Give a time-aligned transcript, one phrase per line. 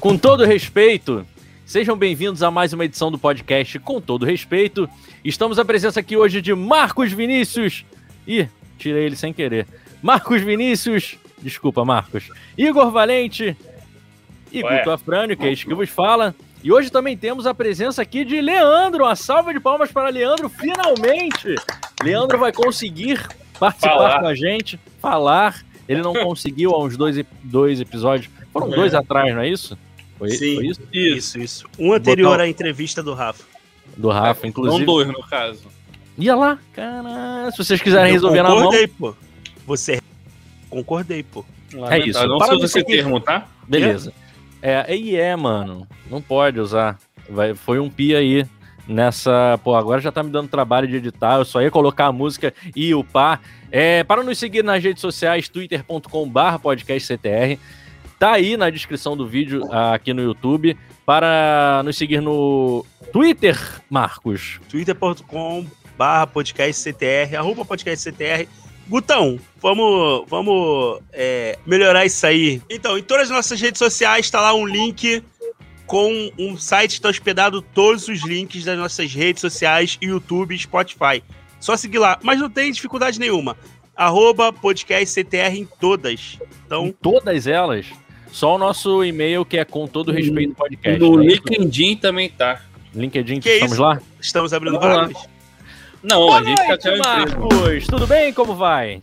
[0.00, 1.26] Com todo respeito,
[1.66, 4.88] sejam bem-vindos a mais uma edição do podcast Com todo respeito.
[5.24, 7.84] Estamos à presença aqui hoje de Marcos Vinícius.
[8.26, 9.66] Ih, tirei ele sem querer.
[10.02, 12.30] Marcos Vinícius, desculpa, Marcos.
[12.56, 13.54] Igor Valente
[14.50, 14.78] e Ué.
[14.78, 16.34] Guto Afrânio, que é isso que vos fala.
[16.64, 19.04] E hoje também temos a presença aqui de Leandro.
[19.04, 21.54] Uma salva de palmas para Leandro, finalmente!
[22.02, 23.20] Leandro vai conseguir
[23.58, 24.20] participar Falar.
[24.20, 25.62] com a gente, falar.
[25.86, 28.30] Ele não conseguiu há uns dois, dois episódios.
[28.52, 28.76] Foram É.
[28.76, 29.76] dois atrás, não é isso?
[30.20, 30.54] Foi, Sim.
[30.56, 30.80] foi isso?
[30.92, 31.16] Isso.
[31.16, 31.66] Isso, isso.
[31.78, 33.42] Um anterior à entrevista do Rafa.
[33.96, 34.84] Do Rafa, São inclusive.
[34.84, 35.62] dois, no caso.
[36.18, 37.50] Ia lá, cara.
[37.50, 38.58] Se vocês quiserem Eu resolver na mão.
[38.58, 39.14] concordei, pô.
[39.66, 40.00] Você
[40.68, 41.44] concordei, pô.
[41.72, 42.06] Lamentável.
[42.06, 42.26] isso.
[42.26, 42.96] Não Para seguir.
[42.96, 43.48] termo, tá?
[43.66, 44.12] Beleza.
[44.60, 45.88] É, e é, mano.
[46.10, 46.98] Não pode usar.
[47.28, 48.44] Vai, foi um pi aí
[48.86, 49.58] nessa.
[49.64, 51.38] Pô, agora já tá me dando trabalho de editar.
[51.38, 53.40] Eu só ia colocar a música e o pá.
[53.72, 57.58] É, para nos seguir nas redes sociais, twitter.com.br podcastctr.
[58.20, 60.76] Tá aí na descrição do vídeo ah, aqui no YouTube.
[61.06, 63.58] Para nos seguir no Twitter,
[63.88, 64.60] Marcos.
[64.68, 68.46] twitter.com barra podcastctr, arroba podcastctr.
[68.86, 72.60] Gutão, vamos, vamos é, melhorar isso aí.
[72.68, 75.24] Então, em todas as nossas redes sociais está lá um link
[75.86, 81.24] com um site que está hospedado todos os links das nossas redes sociais, YouTube, Spotify.
[81.58, 83.56] Só seguir lá, mas não tem dificuldade nenhuma.
[83.96, 86.36] Arroba podcastctr em todas.
[86.38, 87.86] Em Então, todas elas.
[88.32, 90.98] Só o nosso e-mail que é com todo respeito podcast.
[91.00, 91.42] No é isso?
[91.48, 92.60] LinkedIn também tá.
[92.94, 93.82] LinkedIn, Que estamos isso?
[93.82, 94.00] lá?
[94.20, 95.16] estamos abrindo vagas.
[96.02, 96.98] Não, Boa a gente tá noite.
[96.98, 97.86] Marcos.
[97.86, 98.32] Tudo bem?
[98.32, 99.02] Como vai?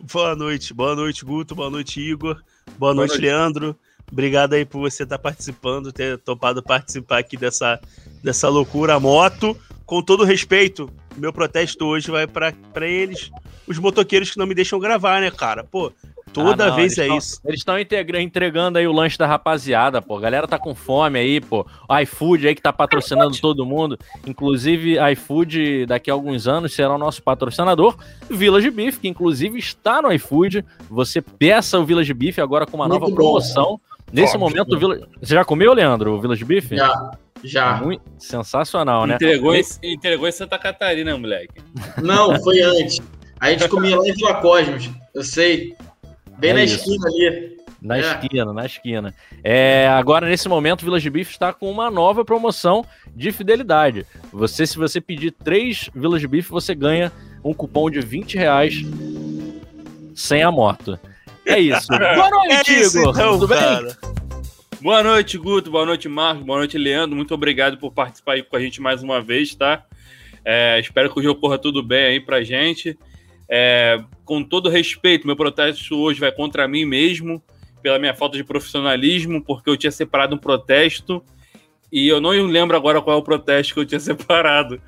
[0.00, 2.44] Boa noite, boa noite, Guto, boa noite, Igor, boa,
[2.78, 3.22] Boa noite, noite.
[3.22, 3.76] Leandro.
[4.10, 7.78] Obrigado aí por você estar participando, ter topado participar aqui dessa,
[8.22, 9.56] dessa loucura moto.
[9.84, 13.30] Com todo respeito, meu protesto hoje vai pra eles,
[13.66, 15.62] os motoqueiros que não me deixam gravar, né, cara?
[15.64, 15.92] Pô,
[16.32, 17.40] toda Ah, não, vez é tão- isso.
[17.44, 20.16] Eles estão entregando aí o lanche da rapaziada, pô.
[20.16, 21.66] A galera tá com fome aí, pô.
[21.88, 23.98] O iFood aí que tá patrocinando todo mundo.
[24.26, 27.96] Inclusive, iFood daqui a alguns anos será o nosso patrocinador.
[28.30, 30.64] Village Beef, que inclusive está no iFood.
[30.90, 33.16] Você peça o Village Beef agora com uma Muito nova bom.
[33.16, 33.80] promoção.
[34.12, 34.48] Nesse Ótimo.
[34.48, 35.04] momento, o Village...
[35.20, 36.70] você já comeu, Leandro, o Village Beef?
[36.72, 37.10] Já,
[37.44, 37.76] já.
[37.76, 39.16] Muito sensacional, né?
[39.16, 41.60] Entregou, em, entregou em Santa Catarina, moleque.
[42.02, 43.00] Não, foi antes.
[43.40, 45.76] A gente comia lá em Vila Cosmos, eu sei.
[46.38, 46.76] Bem É na isso.
[46.76, 47.58] esquina ali.
[47.80, 48.00] Na É.
[48.00, 49.14] esquina, na esquina.
[49.44, 52.84] É, agora, nesse momento, o Village Beef está com uma nova promoção
[53.14, 54.04] de fidelidade.
[54.32, 57.12] Você, se você pedir três Village Beef, você ganha
[57.44, 58.74] um cupom de 20 reais
[60.14, 60.98] sem a moto.
[61.46, 61.86] É isso.
[62.14, 63.14] Boa noite, É isso Igor.
[63.14, 63.58] então, Tudo bem?
[63.58, 63.96] cara.
[64.80, 65.70] Boa noite, Guto.
[65.70, 66.44] Boa noite, Marcos.
[66.44, 67.16] Boa noite, Leandro.
[67.16, 69.84] Muito obrigado por participar aí com a gente mais uma vez, tá?
[70.44, 72.96] É, espero que o jogo corra tudo bem aí pra gente.
[73.50, 77.42] É, com todo respeito, meu protesto hoje vai contra mim mesmo,
[77.82, 81.22] pela minha falta de profissionalismo, porque eu tinha separado um protesto
[81.90, 84.80] e eu não lembro agora qual é o protesto que eu tinha separado.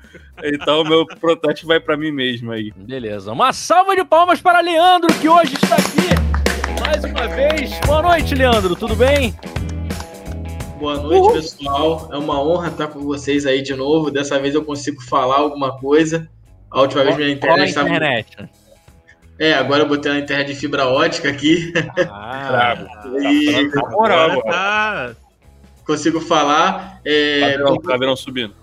[0.43, 2.71] Então, meu protesto vai pra mim mesmo aí.
[2.75, 3.31] Beleza.
[3.31, 6.41] Uma salva de palmas para Leandro, que hoje está aqui
[6.81, 7.71] mais uma vez.
[7.85, 8.75] Boa noite, Leandro.
[8.75, 9.35] Tudo bem?
[10.79, 12.09] Boa noite, pessoal.
[12.11, 14.09] É uma honra estar com vocês aí de novo.
[14.09, 16.29] Dessa vez eu consigo falar alguma coisa.
[16.71, 17.89] A última vez minha Qual a internet estava.
[17.89, 18.37] internet?
[19.37, 21.73] É, agora eu botei na internet de fibra ótica aqui.
[22.09, 22.77] Ah,
[23.21, 25.15] e Na moral, Agora tá.
[25.85, 27.01] consigo falar.
[27.03, 28.53] É, Caveirão, caveirão subindo.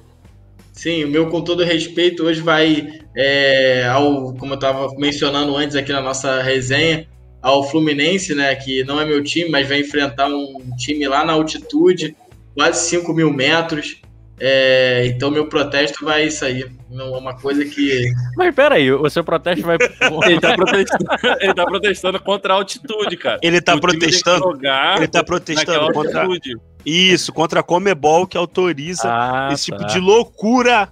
[0.73, 5.75] Sim, o meu com todo respeito hoje vai é, ao, como eu estava mencionando antes
[5.75, 7.09] aqui na nossa resenha,
[7.43, 11.33] ao Fluminense, né, que não é meu time, mas vai enfrentar um time lá na
[11.33, 12.17] altitude,
[12.55, 14.01] quase 5 mil metros.
[14.41, 19.09] É, então meu protesto vai isso aí, não é uma coisa que Mas peraí, o
[19.11, 19.77] seu protesto vai.
[20.27, 21.05] Ele tá protestando,
[21.41, 23.39] ele tá protestando contra a altitude, cara.
[23.43, 24.39] Ele tá O protestando.
[24.45, 26.23] jogar Ele tá protestando contra.
[26.23, 26.57] altitude.
[26.87, 29.87] Isso, contra a Comebol que autoriza Ah, esse tipo tá.
[29.87, 30.89] de loucura.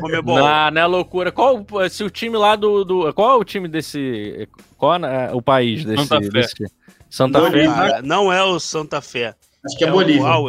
[0.00, 0.36] Comebol.
[0.38, 1.32] Não, não é loucura.
[1.32, 4.46] Qual se o time lá do, do qual é o time desse
[4.76, 6.28] qual é o país desse Santa Fé.
[6.30, 6.72] desse-
[7.08, 8.02] Santa Não, Fé?
[8.02, 9.34] Não é o Santa Fé.
[9.64, 10.26] acho que é, o Bolívia.
[10.26, 10.48] Ah, É o.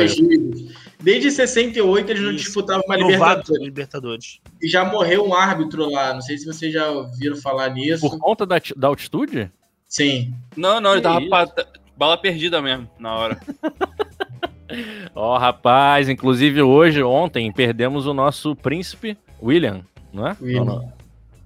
[0.00, 0.74] Egídio.
[1.02, 2.44] Desde 68 eles não Isso.
[2.44, 3.60] disputavam uma Novato Libertadores.
[3.62, 4.40] Libertadores.
[4.62, 8.00] E já morreu um árbitro lá, não sei se vocês já ouviram falar nisso.
[8.08, 9.50] por conta da, da altitude?
[9.86, 10.34] Sim.
[10.56, 13.40] Não, não, ele tava pa- bala perdida mesmo na hora.
[15.14, 19.82] Ó, rapaz, inclusive hoje, ontem, perdemos o nosso príncipe William,
[20.12, 20.36] não é?
[20.40, 20.64] William.
[20.64, 20.95] Não, não.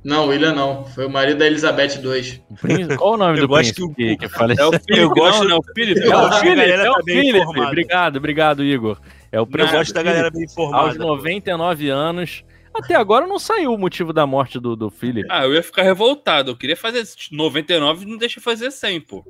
[0.02, 0.85] Não, William não.
[0.87, 2.97] Foi o marido da Elizabeth II.
[2.97, 4.64] Qual o nome Eu do gosto príncipe que que, o- que faleceu?
[4.64, 6.00] É o Felipe, Eu gosto- não, não, é o Felipe.
[6.00, 7.38] Eu É o a Felipe, galera é o tá Felipe.
[7.61, 8.99] Obrigado, obrigado, Igor.
[9.31, 10.99] É o Eu príncipe gosto da galera bem aos informada.
[10.99, 12.44] 99 anos.
[12.73, 15.26] Até agora não saiu o motivo da morte do, do Philip.
[15.31, 16.52] Ah, eu ia ficar revoltado.
[16.52, 19.25] Eu queria fazer 99 e não deixa fazer 100, pô.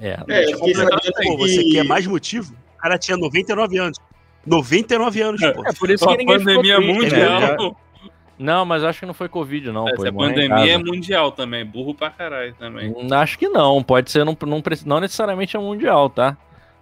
[0.00, 2.52] É, É, eu Pô, você que- quer mais motivo?
[2.76, 3.96] O cara tinha 99 anos.
[4.46, 5.66] 99 anos, pô.
[5.66, 7.56] é por isso Uma que ninguém ficou pandemia triste, né?
[8.38, 9.84] Não, mas acho que não foi Covid, não.
[9.84, 11.64] pô, Essa em pandemia é mundial também.
[11.64, 12.90] Burro pra caralho também.
[12.96, 16.36] Hum, Acho que não, pode ser, não, não, não necessariamente é mundial, tá?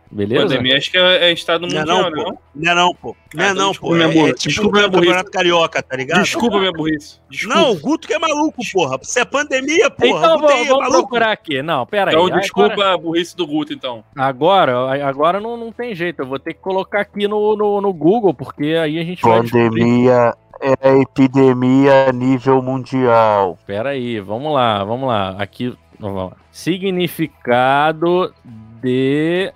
[0.09, 0.43] Beleza?
[0.47, 2.25] Pandemia acho que é, é estado Não é mundial, não, não?
[2.33, 2.39] pô.
[2.55, 3.17] Não é não, pô.
[3.35, 4.09] Não é Ah, então não, desculpa pô.
[4.09, 5.07] minha É, é tipo Desculpa o minha burrice.
[5.09, 6.23] campeonato carioca, tá ligado?
[6.23, 7.21] Desculpa minha burrice.
[7.29, 7.59] Desculpa.
[7.61, 8.99] Não, o Guto que é maluco, porra.
[9.03, 10.09] Se é pandemia, porra.
[10.27, 10.91] então vamos, é vamos maluco.
[11.01, 11.61] procurar aqui.
[11.61, 12.15] Não, pera aí.
[12.15, 14.05] Então, Agora- desculpa a burrice do Guto, então.
[14.15, 16.21] Agora, agora não, não tem jeito.
[16.23, 19.41] Eu vou ter que colocar aqui no, no, no Google, porque aí a gente vai
[19.43, 19.71] descobrir.
[19.71, 23.59] Pandemia é epidemia a nível mundial.
[23.67, 25.31] Pera aí, vamos lá, vamos lá.
[25.39, 26.37] Aqui, vamos lá.
[26.51, 28.35] Significado
[28.81, 29.53] de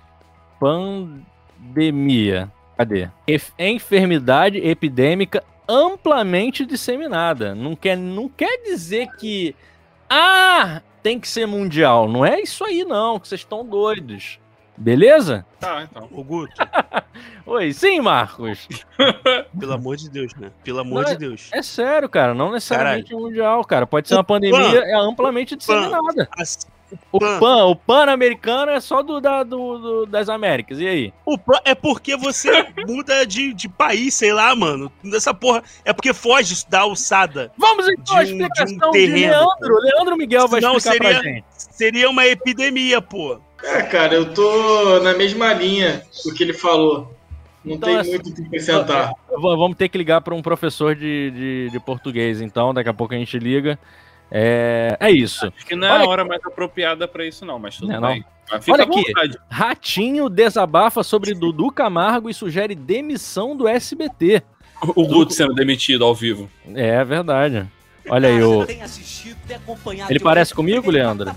[0.59, 2.51] pandemia.
[2.77, 3.09] Cadê?
[3.57, 7.55] Enfermidade epidêmica amplamente disseminada.
[7.55, 9.55] Não quer, não quer dizer que
[10.09, 12.07] ah, tem que ser mundial.
[12.09, 14.39] Não é isso aí não, que vocês estão doidos.
[14.81, 15.45] Beleza?
[15.59, 16.07] Tá, então.
[16.11, 16.53] O Guto,
[17.45, 18.67] Oi, sim, Marcos.
[19.59, 20.51] pelo amor de Deus, né?
[20.63, 21.49] Pelo amor Não, de Deus.
[21.53, 22.33] É sério, cara.
[22.33, 23.85] Não necessariamente mundial, cara.
[23.85, 26.27] Pode ser uma pandemia é amplamente disseminada.
[27.09, 27.39] O Pan.
[27.39, 30.77] PAN, o Pan-Americano é só do, da- do- do- das Américas.
[30.79, 31.13] E aí?
[31.25, 32.49] O pan é porque você
[32.85, 34.91] muda de, de país, sei lá, mano.
[35.01, 35.63] Dessa porra.
[35.85, 37.49] É porque foge da alçada.
[37.57, 39.79] Vamos então à um- de um explicação de, terreno, Leandro.
[39.81, 41.45] Leandro Miguel vai Senão explicar pra seria- gente.
[41.55, 43.39] Seria uma epidemia, pô.
[43.63, 47.15] É, cara, eu tô na mesma linha do que ele falou.
[47.63, 49.13] Não Então, tem assim, muito o que acrescentar.
[49.29, 52.73] Vamos ter que ligar para um professor de, de, de português, então.
[52.73, 53.77] Daqui a pouco a gente liga.
[54.31, 55.45] É, é isso.
[55.45, 57.95] Acho que não é Olha a hora mais apropriada pra isso, não, mas tudo Não
[57.95, 58.07] é não.
[58.09, 58.25] bem.
[58.49, 59.03] Mas fica Olha aqui.
[59.49, 64.41] Ratinho desabafa sobre Dudu Camargo e sugere demissão do SBT.
[64.95, 66.49] O Guto sendo demitido ao vivo.
[66.73, 67.67] É verdade.
[68.09, 68.65] Olha aí, o...
[70.09, 71.31] Ele parece comigo, Leandro?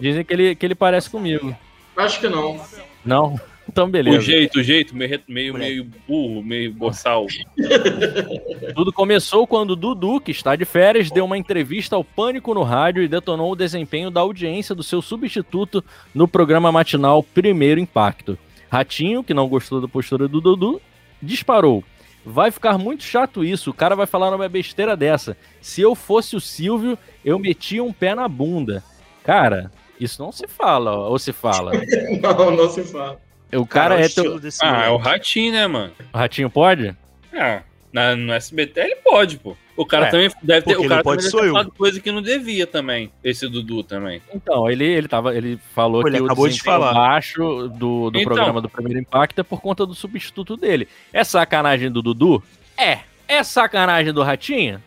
[0.00, 1.56] dizem que ele, que ele parece comigo.
[1.96, 2.60] Acho que não.
[3.04, 3.40] Não?
[3.68, 4.20] Então, O beleza.
[4.20, 7.26] jeito, o jeito, meio, meio, meio burro, meio boçal.
[8.74, 13.02] Tudo começou quando Dudu, que está de férias, deu uma entrevista ao Pânico no rádio
[13.02, 15.82] e detonou o desempenho da audiência do seu substituto
[16.14, 18.36] no programa matinal Primeiro Impacto.
[18.70, 20.80] Ratinho, que não gostou da postura do Dudu,
[21.22, 21.84] disparou.
[22.24, 25.36] Vai ficar muito chato isso, o cara vai falar uma besteira dessa.
[25.60, 28.82] Se eu fosse o Silvio, eu metia um pé na bunda.
[29.24, 31.72] Cara, isso não se fala, ou se fala.
[32.20, 33.20] Não, não se fala.
[33.52, 34.38] O cara o é teu...
[34.38, 35.92] desse Ah, é o ratinho, né, mano?
[36.12, 36.96] O Ratinho pode?
[37.32, 39.56] Ah, na, no SBT ele pode, pô.
[39.76, 40.76] O cara É, também deve ter.
[40.76, 43.10] O cara pode deve ter falado coisa que não devia também.
[43.24, 44.20] Esse Dudu também.
[44.34, 46.92] Então, ele, ele, tava, ele falou Pô, ele que o acabou de falar.
[46.92, 48.34] baixo do, do Então.
[48.34, 50.86] programa do Primeiro Impacto é por conta do substituto dele.
[51.12, 52.42] É sacanagem do Dudu?
[52.76, 52.98] É.
[53.26, 54.82] É sacanagem do Ratinho?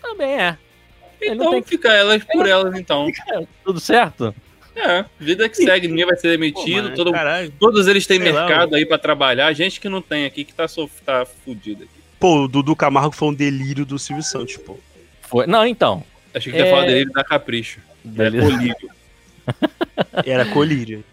[0.00, 0.58] Também é.
[1.20, 3.06] Então tem fica elas por elas, então.
[3.64, 4.34] Tudo certo?
[4.76, 6.90] É, vida que segue, ninguém vai ser demitido.
[6.90, 7.52] Pô, todo, caralho.
[7.60, 9.52] todos eles têm sei lá, mercado aí pra trabalhar.
[9.52, 11.00] Gente que não tem aqui, que tá, sof...
[11.02, 12.03] tá fudido aqui.
[12.18, 14.78] Pô, o Dudu Camargo foi um delírio do Silvio Santos, pô.
[15.22, 15.46] Foi.
[15.46, 16.02] Não, então.
[16.34, 16.70] Achei que ia É.
[16.70, 17.80] falar dele da Capricho.
[18.04, 18.50] É Beleza.
[18.50, 18.76] colírio.
[20.26, 21.04] Era colírio.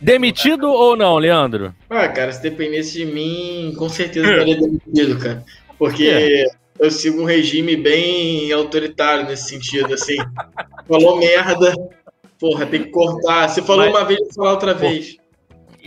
[0.00, 1.74] Demitido ou não, Leandro?
[1.88, 5.44] Ah, cara, se dependesse de mim, com certeza eu estaria demitido, cara.
[5.78, 6.46] Porque
[6.78, 10.16] eu sigo um regime bem autoritário nesse sentido, assim.
[10.88, 11.74] Falou merda,
[12.38, 13.48] porra, tem que cortar.
[13.48, 15.16] Você falou Mas- uma vez, vou falar outra vez.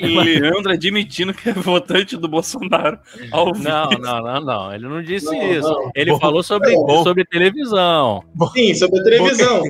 [0.06, 3.00] Leandro admitindo que é votante do Bolsonaro
[3.32, 3.64] ao vivo.
[3.68, 4.74] Não, não, não, não.
[4.74, 5.68] Ele não disse Não, isso.
[5.70, 5.92] não.
[5.96, 7.04] Ele falou sobre, bom.
[7.04, 8.24] sobre televisão.
[8.54, 9.64] Sim, sobre a televisão.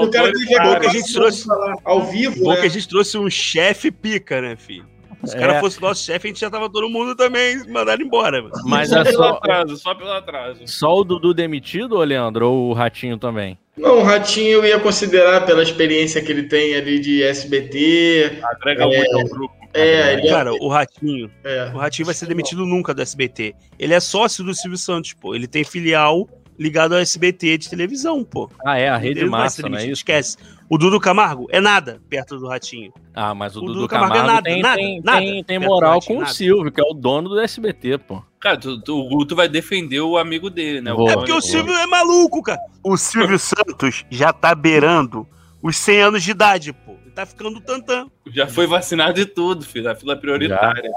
[0.00, 1.48] O cara teve a Bom que a gente trouxe-
[1.84, 2.60] ao vivo, Bom né?
[2.60, 4.86] que a gente trouxe um chefe pica, né, filho?
[5.24, 5.60] Se o cara É.
[5.60, 8.42] fosse nosso chefe, a gente já tava todo mundo também mandado embora.
[8.64, 10.60] Mas Só é pelo só, atraso, só pelo atraso.
[10.66, 12.48] só o Dudu demitido, ô Leandro?
[12.50, 13.58] Ou o Ratinho também?
[13.80, 18.38] Não, o Ratinho eu ia considerar pela experiência que ele tem ali de SBT.
[18.42, 18.86] Agrega É.
[18.86, 19.54] muito ao grupo.
[19.72, 21.70] É, ele é, Cara, o Ratinho, é.
[21.72, 23.54] o Ratinho vai ser demitido nunca do SBT.
[23.78, 25.34] Ele é sócio do Silvio Santos, pô.
[25.34, 28.50] Ele tem filial ligado ao SBT de televisão, pô.
[28.66, 29.92] Ah, é, a Rede Ele não vai ser Massa, é isso?
[30.00, 30.36] Esquece.
[30.68, 32.92] O Dudu Camargo é nada perto do Ratinho.
[33.14, 35.18] Ah, mas o, O Dudu, Dudu Camargo, Camargo nada, tem, nada, tem, nada.
[35.18, 36.26] tem, tem moral com o.
[36.26, 38.22] Silvio, que é o dono do SBT, pô.
[38.40, 40.92] Cara, tu- tu- o Guto vai defender o amigo dele, né?
[40.92, 41.08] Vou.
[41.10, 41.40] É porque o.
[41.40, 42.60] Silvio é maluco, cara.
[42.84, 45.26] O Silvio Santos já tá beirando
[45.62, 46.92] os 100 anos de idade, pô.
[47.02, 48.06] Ele tá ficando tantã.
[48.32, 49.90] Já foi vacinado e tudo, filho.
[49.90, 50.90] A fila é prioritária.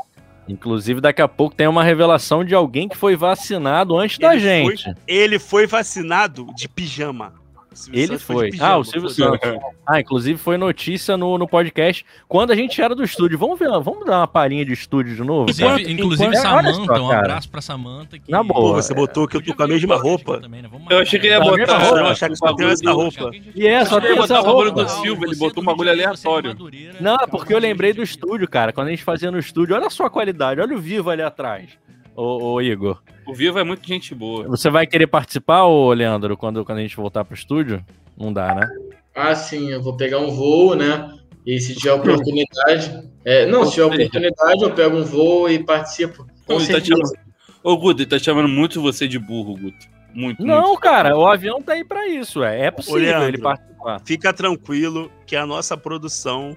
[0.48, 4.41] Inclusive, daqui a pouco tem uma revelação de alguém que foi vacinado antes da Ele
[4.41, 4.84] gente.
[4.84, 7.34] Foi, ele foi vacinado de pijama.
[7.74, 8.50] Silvio Ele foi.
[8.51, 9.25] de Ah, o Silvio foi.
[9.39, 9.62] Santos.
[9.86, 13.38] Ah, inclusive foi notícia no, no podcast quando a gente era do estúdio.
[13.38, 15.44] Vamos ver, vamos dar uma palhinha de estúdio de novo?
[15.44, 15.92] Inclusive, cara?
[15.92, 18.20] inclusive enquanto- Olha Samanta, só, um abraço pra Samanta.
[18.20, 18.32] Que...
[18.32, 18.60] Na boa.
[18.60, 20.39] Pô, você botou que eu tô com a mesma roupa.
[20.39, 20.70] Também, né?
[20.89, 21.77] Eu achei que ele ia Tá, botar.
[21.80, 23.32] roupa, eu achei que só tem essa roupa.
[23.56, 24.72] E é, só tem botar essa roupa.
[24.84, 26.56] do Silva, ele botou um bagulho aleatório.
[27.01, 28.72] Não, porque eu lembrei do estúdio, cara.
[28.72, 31.70] Quando a gente fazia no estúdio, olha só a qualidade, olha o vivo ali atrás.
[32.15, 34.48] Ô, ô, Igor, O Vivo é muito gente boa.
[34.48, 37.84] você vai querer participar, ô Leandro, quando, quando a gente voltar pro estúdio?
[38.17, 38.67] Não dá, né?
[39.15, 41.10] Ah, sim, eu vou pegar um voo, né?
[41.46, 43.10] E se tiver oportunidade.
[43.25, 46.25] É, não, se tiver oportunidade, eu pego um voo e participo.
[46.46, 46.96] Com Ele tá certeza.
[46.96, 47.34] chamando...
[47.63, 49.93] Ô, Guto, ele tá chamando muito você de burro, Guto.
[50.13, 50.79] Muito, Não, muito.
[50.79, 52.65] cara, o avião tá aí pra isso, é.
[52.67, 53.27] É possível Leandro.
[53.29, 54.00] ele participar.
[54.05, 56.55] Fica tranquilo que a nossa produção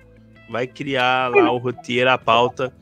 [0.50, 2.72] vai criar lá o roteiro, a pauta.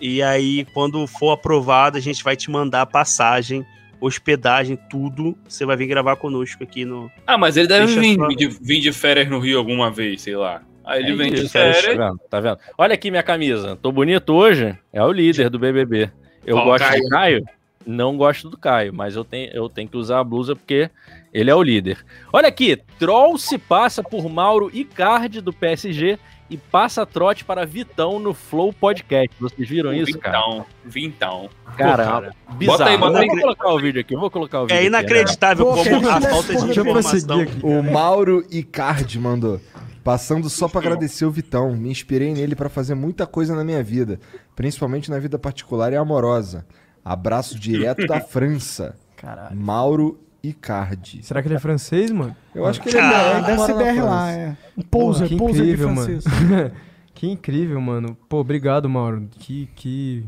[0.00, 3.64] E aí, quando for aprovado, a gente vai te mandar a passagem,
[4.00, 5.36] hospedagem, tudo.
[5.46, 7.10] Você vai vir gravar conosco aqui no.
[7.26, 10.36] Ah, mas ele deve vir só- de, vir de férias no Rio alguma vez, sei
[10.36, 10.62] lá.
[10.84, 11.82] Aí ele É vem de férias.
[11.84, 12.20] Tá vendo?
[12.30, 12.58] Tá vendo?
[12.78, 13.76] Olha aqui minha camisa.
[13.76, 14.76] Tô bonito hoje.
[14.92, 16.10] É o líder do BBB.
[16.46, 17.02] Eu Ó, gosto Caio.
[17.02, 17.44] do Caio.
[17.86, 20.90] Não gosto do Caio, mas eu tenho, eu tenho que usar a blusa porque
[21.32, 22.04] ele é o líder.
[22.32, 26.18] Olha aqui, Troll se passa por Mauro Icardi do PSG
[26.50, 29.34] e passa trote para Vitão no Flow Podcast.
[29.40, 30.38] Vocês viram isso, cara?
[30.38, 31.50] Vintão, vintão.
[31.76, 32.34] Cara, Pô, cara.
[32.56, 32.78] bizarro.
[32.78, 33.28] Bota aí, bota eu aí.
[33.28, 34.74] vou colocar o vídeo aqui, eu vou colocar o vídeo.
[34.74, 34.98] É aqui, né?
[34.98, 37.40] inacreditável Pô, como a falta de deixa eu prosseguir informação.
[37.40, 37.60] aqui.
[37.66, 39.60] O Mauro Icardi mandou.
[40.02, 41.76] Passando só pra agradecer o Vitão.
[41.76, 44.18] Me inspirei nele pra fazer muita coisa na minha vida,
[44.56, 46.64] principalmente na vida particular e amorosa.
[47.04, 48.96] Abraço direto da França.
[49.16, 49.54] Caralho.
[49.54, 51.22] Mauro Icardi.
[51.22, 52.34] Será que ele é francês, mano?
[52.54, 54.56] Eu acho que ele Ah, é deve mora ser BR lá, é.
[54.76, 56.24] Um pouser, Porra, que pouser de incrível, francês.
[57.14, 58.16] que incrível, mano.
[58.28, 59.28] Pô, obrigado, Mauro.
[59.38, 60.24] Que, que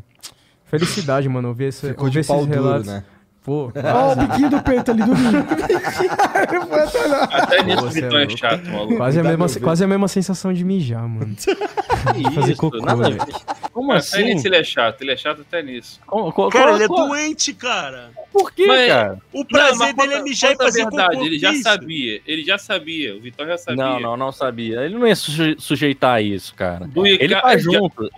[0.64, 1.48] felicidade, mano.
[1.48, 2.86] Ouvir, esse, Ficou ouvir de pau esses duro, relatos.
[2.86, 3.04] né?
[3.50, 5.44] Pô, Ó, o biquinho do peito ali do vinho.
[6.30, 7.36] Até.
[7.36, 8.38] Até nisso o é Vitão é louco.
[8.38, 8.96] chato, maluco.
[8.96, 11.34] quase a, mesma, quase a mesma sensação de mijar, mano.
[11.34, 13.24] Que fazer isso, cocô, nada a velho.
[13.26, 13.34] ver.
[13.72, 14.22] Como Até assim?
[14.22, 15.98] nisso ele é chato, ele é chato até nisso.
[16.06, 18.10] Co- co- Cara, co- ele é doente, cara.
[18.32, 19.18] Por quê, Mas- cara?
[19.32, 21.26] O prazer mas dele é conta- mijar e conta a fazer verdade, cocô.
[21.26, 21.62] ele já isso?
[21.64, 23.84] sabia, ele já sabia, o Vitão já sabia.
[23.84, 24.80] Não, não, não sabia.
[24.82, 26.86] Ele não ia suje- sujeitar a isso, cara.
[26.86, 28.08] Do Ele Ica- tá já- junto.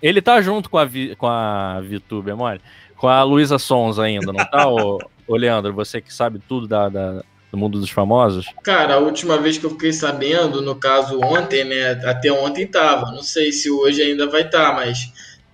[0.00, 2.60] Ele tá junto com a, Vi- com a VTube, é mole?
[2.98, 5.72] Com a Luísa Sons ainda, não tá, ô, ô Leandro?
[5.74, 8.46] Você que sabe tudo da, da- do mundo dos famosos?
[8.62, 11.92] Cara, a última vez que eu fiquei sabendo, no caso ontem, né?
[12.04, 13.10] Até ontem tava.
[13.12, 14.98] Não sei se hoje ainda vai estar, mas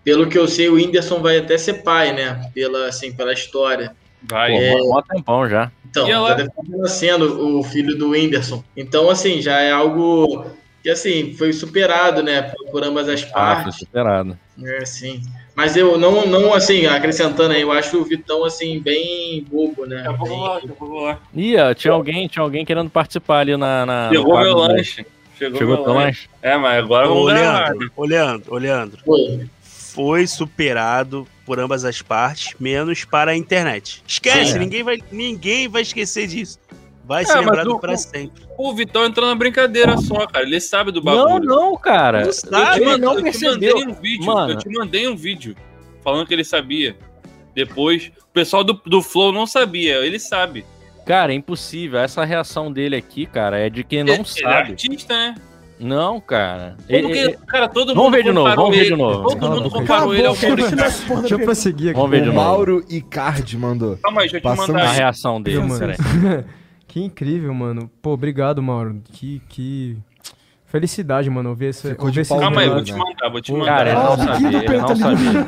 [0.03, 2.51] pelo que eu sei, o Whindersson vai até ser pai, né?
[2.55, 3.95] Pela, assim, pela história.
[4.23, 4.51] Vai.
[4.53, 4.71] Pô, É.
[4.79, 5.71] mó- mó tempão já.
[5.89, 8.65] Então, ela- já deve estar nascendo o filho do Whindersson.
[8.77, 10.47] Então, assim, já é algo
[10.83, 12.51] que, assim, foi superado, né?
[12.73, 13.77] Por, ambas as Ah, foi partes.
[13.77, 14.39] superado.
[14.65, 15.23] É, sim.
[15.55, 20.03] Mas eu não, não, assim, acrescentando aí, eu acho o Vitão, assim, bem bobo, né?
[20.05, 21.21] Eu Bem- vou lá, eu vou lá.
[21.33, 23.87] Ih, ó, tinha alguém, tinha alguém querendo participar ali na.
[23.87, 25.07] na Chegou meu lanche.
[25.39, 26.05] Chegou, Chegou meu lanche.
[26.07, 26.29] lanche?
[26.43, 27.33] É, mas agora vamos.
[27.33, 28.99] Leandro, ô, Leandro, ô, Leandro.
[29.05, 29.17] Pô,
[29.63, 34.03] Foi superado por ambas as partes, menos para a internet.
[34.07, 34.59] Esquece, Sim, é.
[34.59, 36.59] ninguém, vai, ninguém vai esquecer disso.
[37.07, 38.43] Vai É, ser mas lembrado o- para o- sempre.
[38.57, 40.47] O Vitão entrou na brincadeira só, cara.
[40.47, 41.45] Ele sabe do Não, bagulho.
[41.45, 42.25] não, cara.
[42.25, 43.53] Não sabe, te, ele não eu te percebeu.
[43.77, 44.27] mandei um vídeo.
[44.27, 44.53] Mano.
[44.53, 45.55] Eu te mandei um vídeo
[46.03, 46.97] falando que ele sabia.
[47.55, 50.65] Depois, o pessoal do, do Flow não sabia, ele sabe.
[51.07, 51.99] Cara, é impossível.
[52.01, 54.71] Essa reação dele aqui, cara, é de quem não ele, Ele é sabe.
[54.71, 55.35] artista, né?
[55.79, 56.77] Não, cara.
[56.87, 59.29] Como Ele- que, cara, todo Vamos mundo ver de novo, vamos ver de novo.
[59.29, 60.55] Todo mundo comparou ele ao da
[61.21, 61.97] Deixa eu prosseguir aqui.
[61.97, 62.47] Vamos ver de O novo.
[62.47, 63.99] Mauro Icardi mandou.
[63.99, 64.89] Calma aí, deixa eu te Passando mandar.
[64.89, 65.97] A reação dele, peraí.
[66.95, 67.91] que incrível, mano.
[68.01, 69.03] Pô, obrigado, Mauro.
[69.13, 69.99] Que, que
[70.65, 71.49] felicidade, mano.
[71.49, 72.99] Ouvir esse, Ficou ouvir de esses pau Calma aí, vou te né?
[72.99, 73.67] mandar, vou te mandar.
[73.67, 75.41] Cara, ele não sabia, ele não sabia.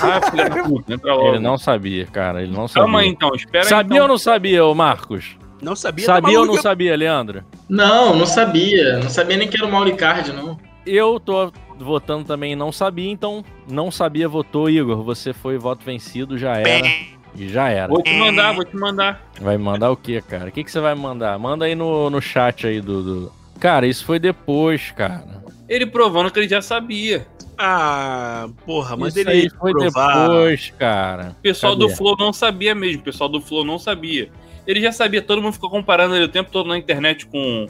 [0.00, 1.28] Ah, puta, entra logo.
[1.28, 2.42] Ele não sabia, cara.
[2.42, 2.82] Ele não sabia.
[2.82, 3.34] Calma aí, então.
[3.34, 4.02] Espera aí, Sabia então.
[4.04, 5.36] ou não sabia, ô Marcos?
[5.60, 7.44] Não sabia, tá Sabia ou não sabia, Leandro?
[7.68, 8.96] Não, não sabia.
[8.96, 10.58] Não sabia nem que era o Mauricard, não.
[10.86, 14.70] Eu tô votando também não sabia, então não sabia, votou.
[14.70, 16.88] Igor, você foi voto vencido, já era.
[17.36, 17.88] E já era.
[17.88, 19.30] Vou te mandar, vou te mandar.
[19.40, 20.48] Vai mandar o quê, cara?
[20.48, 21.38] O que, que você vai mandar?
[21.38, 25.24] Manda aí no, no chat aí do, do- Cara, isso foi depois, cara.
[25.68, 27.26] Ele provando que ele já sabia.
[27.58, 30.28] Ah, porra, mas isso ele aí foi provar.
[30.28, 31.30] depois, cara.
[31.38, 31.86] O pessoal Cadê?
[31.86, 33.00] do Flow não sabia mesmo.
[33.00, 34.30] O pessoal do Flow não sabia.
[34.66, 37.66] Ele já sabia, todo mundo ficou comparando ele o tempo todo na internet com.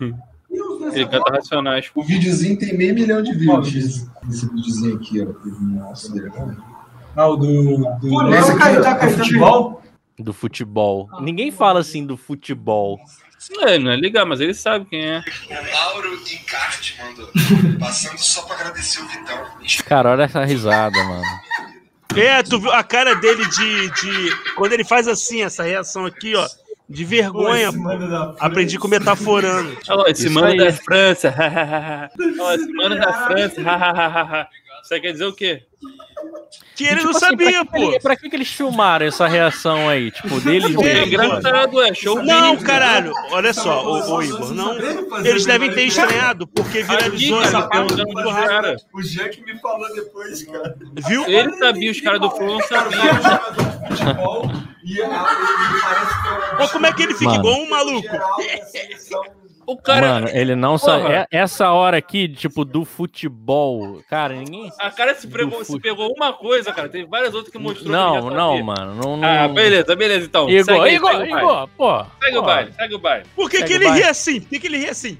[0.92, 1.90] Ele canta racionais.
[1.94, 4.06] O videozinho tem meio milhão de views.
[4.28, 5.26] Esse videozinho aqui, ó.
[5.60, 6.54] Nossa, legal.
[7.16, 7.76] Ah, o do.
[8.00, 8.20] do...
[8.20, 9.82] Aqui, ó, do futebol.
[10.18, 11.08] Do futebol.
[11.20, 12.98] Ninguém fala assim do futebol.
[13.60, 15.18] É, não é ligar, mas ele sabe quem é.
[15.50, 17.28] O Mauro Icardi mandou.
[17.78, 19.46] Passando só pra agradecer o Vitão.
[19.84, 21.24] Cara, olha essa risada, mano.
[22.16, 24.54] É, tu viu a cara dele de, de.
[24.54, 26.48] Quando ele faz assim, essa reação aqui, ó.
[26.88, 27.82] De vergonha, pô.
[27.82, 28.36] França.
[28.38, 29.76] Aprendi com metaforando.
[29.88, 31.34] Olha lá, esse mano da França.
[32.40, 34.48] Olha esse mano da França.
[34.84, 35.62] Isso quer dizer o quê?
[36.74, 38.00] Que ele Tipo não assim, sabia, pra que, pô.
[38.00, 40.10] Pra que, que eles filmaram essa reação aí?
[40.10, 42.64] Tipo, dele É engraçado, é show Não, mínimo.
[42.66, 44.76] caralho, olha só, ô, ô Igor, não.
[45.24, 48.76] Eles devem ter estranhado, porque viralizou essa perguntando muito rápido.
[48.92, 49.00] O
[49.30, 50.76] que me falou depois, cara.
[51.06, 51.24] Viu?
[51.28, 53.02] Ele sabia, os caras do Flow não sabiam.
[54.84, 55.12] e é um
[56.58, 57.40] Olha como é que ele fica Mano.
[57.40, 58.08] igual um maluco.
[59.66, 60.06] O cara.
[60.06, 61.06] Mano, ele não sabe.
[61.12, 64.02] é- Essa hora aqui, tipo, do futebol.
[64.08, 64.70] Cara, ninguém.
[64.78, 66.88] A cara se pegou, Do se pegou uma coisa, cara.
[66.88, 67.86] Tem várias outras que mostrou.
[67.86, 68.94] que Não, já não, mano.
[68.94, 69.28] Não, não...
[69.28, 70.48] Ah, beleza, beleza, então.
[70.48, 71.32] Igor, segue Igor, segue.
[71.32, 72.04] Igor, pô.
[72.22, 73.24] Segue o baile, segue o baile.
[73.34, 74.40] Por que, Segue que ele ri assim?
[74.40, 75.18] Por que, que ele ri assim?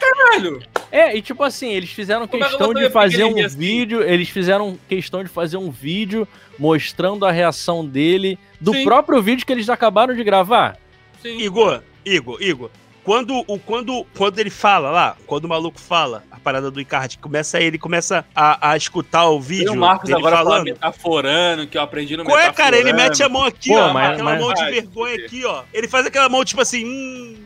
[0.00, 0.62] Caralho!
[0.90, 3.58] É, e tipo assim, eles fizeram Como é que questão de que fazer um assim?
[3.58, 4.02] vídeo.
[4.02, 6.26] Eles fizeram questão de fazer um vídeo
[6.58, 8.84] mostrando a reação dele do Sim.
[8.84, 10.78] próprio vídeo que eles acabaram de gravar.
[11.20, 11.38] Sim.
[11.38, 12.70] Igor, Igor, Igor.
[13.04, 17.18] Quando, o, quando, quando ele fala lá, quando o maluco fala a parada do Icardi,
[17.18, 20.64] começa ele começa a, a escutar o E vídeo o Marcos dele agora fala falando.
[20.64, 22.76] metaforando, que eu aprendi no Qual é, cara?
[22.78, 23.92] Ele mete a mão aqui, Pô, ó.
[23.92, 25.62] mas- aquela mas- mão de vergonha aqui, ó.
[25.72, 26.84] Ele faz aquela mão, tipo assim.
[26.84, 27.36] Hum,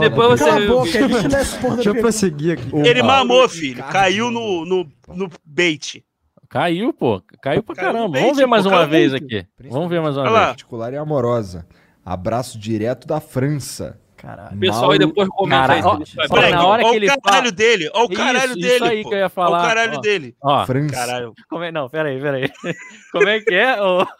[0.00, 0.44] Depois você-.
[0.50, 2.70] Cala a boca, a gente porra Deixa eu prosseguir aqui.
[2.88, 3.80] ele mamou, filho.
[3.80, 6.04] Icardi, Caiu no, no, no bait.
[6.48, 7.20] Caiu, pô.
[7.42, 8.08] Caiu pra Caiu caramba.
[8.12, 9.44] bait, Vamos ver mais pô, uma vez aqui.
[9.68, 10.40] Vamos ver mais uma Olha vez.
[10.42, 10.46] lá.
[10.48, 11.66] Particular e amorosa.
[12.06, 13.98] Abraço direto da França.
[14.18, 14.58] Caralho.
[14.58, 15.80] Pessoal, aí depois comenta aí.
[15.82, 16.18] Caralho, sabe.
[16.18, 18.60] Olha, Moleque, na hora ó que o ele caralho fala- dele, ó o caralho Isso,
[18.60, 18.74] dele.
[18.74, 19.08] isso aí pô.
[19.08, 19.58] que eu ia Ó falar.
[19.58, 20.00] o caralho Ó.
[20.00, 20.34] dele.
[20.42, 20.94] Ó, França.
[20.94, 21.32] Caralho.
[21.48, 21.70] como é...
[21.72, 22.50] Não, peraí, peraí.
[23.12, 23.80] Como é que é?
[23.80, 24.04] ô?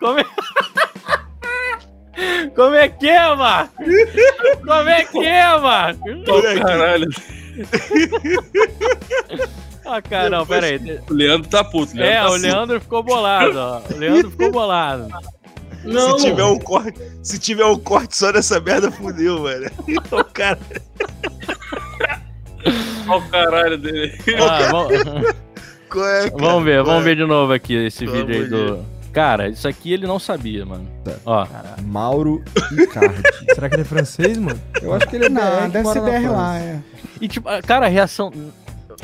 [0.00, 0.24] Como é...
[2.56, 3.74] Como é que é, Marco?
[4.66, 6.08] Como é que é, Marco?
[6.10, 7.06] Ô, caralho.
[9.86, 10.80] Ah, cara, não, peraí.
[11.08, 11.96] O Leandro tá puto.
[12.00, 12.36] É, tá o.
[12.36, 13.80] Leandro ficou bolado, ó.
[13.94, 15.06] O Leandro ficou bolado.
[15.84, 19.70] Não, Se tiver um corte, se tiver um corte só dessa merda, fudeu, velho.
[20.10, 20.58] O cara.
[23.06, 24.12] Olha o caralho dele.
[24.38, 26.32] Ah, vamos, é, cara?
[26.36, 27.04] vamos ver, Qual vamos é?
[27.04, 28.84] ver de novo aqui esse vídeo aí do.
[29.12, 30.86] Cara, isso aqui ele não sabia, mano.
[31.24, 31.46] Ó,
[31.82, 32.42] Mauro
[32.72, 33.22] Icardi.
[33.54, 34.60] Será que ele é francês, mano?
[34.82, 36.78] Eu acho que ele é BR Não, que deve ser BR lá, é.
[37.20, 38.30] e tipo, a- cara, a reação.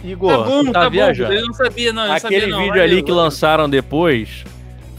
[0.03, 0.91] Igor, Tá bom, tá, tá bom.
[0.91, 1.33] viajando?
[1.33, 2.07] Ele não sabia, não.
[2.07, 2.59] não Aquele sabia, não.
[2.59, 3.21] vídeo Vai, ali que vai.
[3.23, 4.45] lançaram depois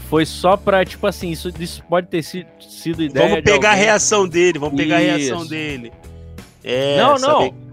[0.08, 3.70] foi só pra, tipo assim, isso, isso pode ter si- sido ideia Vamos de pegar
[3.70, 5.48] a reação dele, vamos pegar a reação Isso.
[5.50, 5.92] dele.
[6.64, 7.66] É, Não, saber- não.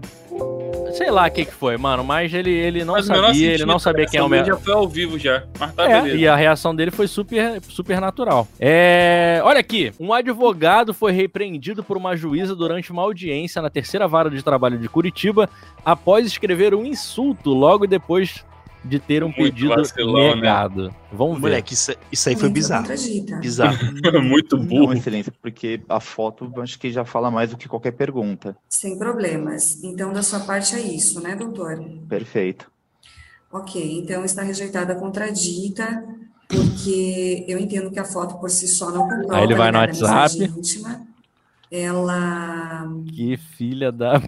[0.94, 3.80] Sei lá o que que foi, mano, mas ele, ele não Mas sabia, ele não
[3.80, 4.46] sabia quem é o melhor.
[4.46, 5.42] Já foi ao vivo já.
[5.58, 6.16] Mas tá É, beleza.
[6.18, 8.46] e a reação dele foi super, super natural.
[8.60, 14.06] É, olha aqui, um advogado foi repreendido por uma juíza durante uma audiência na terceira
[14.06, 15.50] vara de trabalho de Curitiba
[15.84, 18.44] após escrever um insulto logo depois
[18.84, 20.34] de ter um Muito pedido vacilão, né?
[20.36, 20.94] negado.
[21.12, 21.40] Vamos ver.
[21.42, 22.82] Moleque, isso, isso aí foi bizarro.
[22.82, 23.36] Contradita.
[23.36, 23.78] Bizarro.
[24.22, 24.92] Muito Não, burro.
[24.92, 28.56] excelência, porque a foto acho que já fala mais do que qualquer pergunta.
[28.68, 29.82] Sem problemas.
[29.82, 31.82] Então, da sua parte é isso, né, doutor?
[32.08, 32.70] Perfeito.
[33.50, 36.04] Ok, então está rejeitada a contradita,
[36.48, 39.78] porque eu entendo que a foto por si só não comprova Aí ele vai no
[39.78, 40.58] a amizade WhatsApp.
[40.58, 41.00] íntima.
[41.70, 44.20] Ela Que filha da.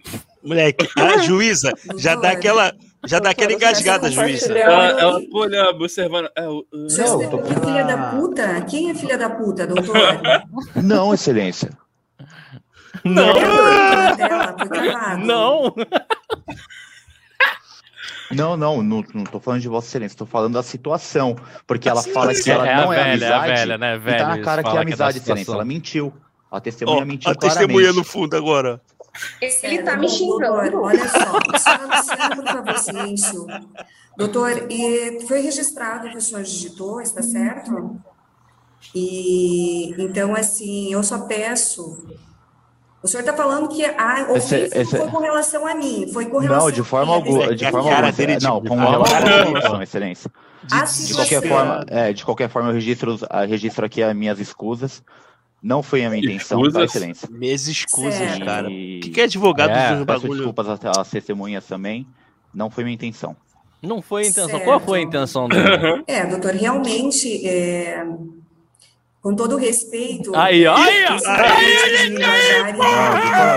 [0.43, 2.73] Moleque, a juíza já dá aquela,
[3.07, 4.53] já dá aquela engasgada, juíza.
[4.57, 6.29] Ela, ela ficou olhando, observando.
[6.37, 6.89] É, o- Não,
[7.31, 7.61] tô- explicar.
[7.67, 8.61] filha da puta?
[8.63, 9.97] Quem é filha da puta, doutor?
[10.83, 11.71] Não, excelência.
[13.05, 15.25] Não, A travado.
[15.25, 15.75] não.
[18.33, 21.37] Não, não, não, não tô falando de Vossa Excelência, tô falando da situação.
[21.67, 23.61] Porque ela fala que ela É a não é velha, é a amizade.
[23.61, 24.19] velha, né, e velho?
[24.19, 25.53] tá na cara que é amizade, Excelência.
[25.53, 26.13] Ela mentiu.
[26.51, 27.97] A testemunha Ó, mentiu a testemunha claramente.
[27.97, 28.81] no fundo agora.
[29.41, 30.81] Ele tá me xingando.
[30.83, 33.47] Olha só, Luciana, por favor, silêncio.
[34.17, 37.97] Doutor, e foi registrado que o senhor digitou, está certo?
[38.95, 42.07] E então, assim, eu só peço.
[43.03, 46.27] O senhor está falando que a Esse- ofensa esse- foi com relação a mim, foi
[46.27, 47.55] com relação Não, de forma alguma.
[47.55, 48.13] De forma alguma.
[48.13, 50.31] dele de- Não, de com relação à corrupção, Excelência.
[50.73, 54.41] A De qualquer forma, é, de qualquer forma, eu registro, ah, registro aqui as minhas
[54.41, 55.03] escusas.
[55.63, 56.85] Não foi a minha intenção, tá?
[56.85, 57.29] Excelência?
[57.31, 58.45] Meses escusas, Certo.
[58.45, 58.69] cara.
[58.69, 60.39] O que, que é advogado É, do peço bagulho?
[60.41, 62.07] desculpas às às testemunhas também.
[62.55, 63.35] Não foi minha intenção.
[63.83, 64.51] Não foi a intenção.
[64.51, 64.65] Certo.
[64.65, 66.05] Qual foi a intenção dele?
[66.07, 68.05] É, doutor, realmente, é,
[69.27, 70.33] com todo o respeito.
[70.37, 71.17] Aí, ó, aí, ó.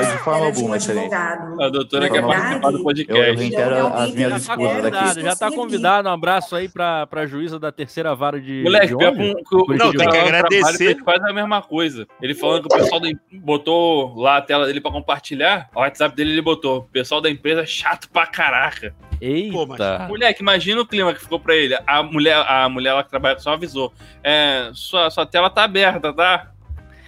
[0.01, 1.61] de forma, um alguma, advogado.
[1.61, 3.35] A doutora quer participar do Eu, eu podcast.
[3.37, 4.83] reitero Então, as minhas tá escusas aqui.
[4.89, 5.55] convidado, já tá Consegui.
[5.61, 6.09] convidado.
[6.09, 8.63] Um abraço aí pra, pra juíza da terceira vara de.
[8.63, 10.77] Moleque, Não, tem que agradecer.
[10.77, 12.07] fez quase a mesma coisa.
[12.19, 12.99] Ele falando que o pessoal
[13.31, 16.79] botou lá a tela dele pra compartilhar, o WhatsApp dele ele botou.
[16.79, 18.95] O pessoal da empresa é chato pra caraca.
[19.21, 20.07] Eita.
[20.07, 21.77] Moleque, imagina o clima que ficou pra ele.
[21.85, 23.93] A mulher, a mulher lá que trabalha só avisou.
[24.23, 26.51] É, sua, sua tela tá aberta, tá?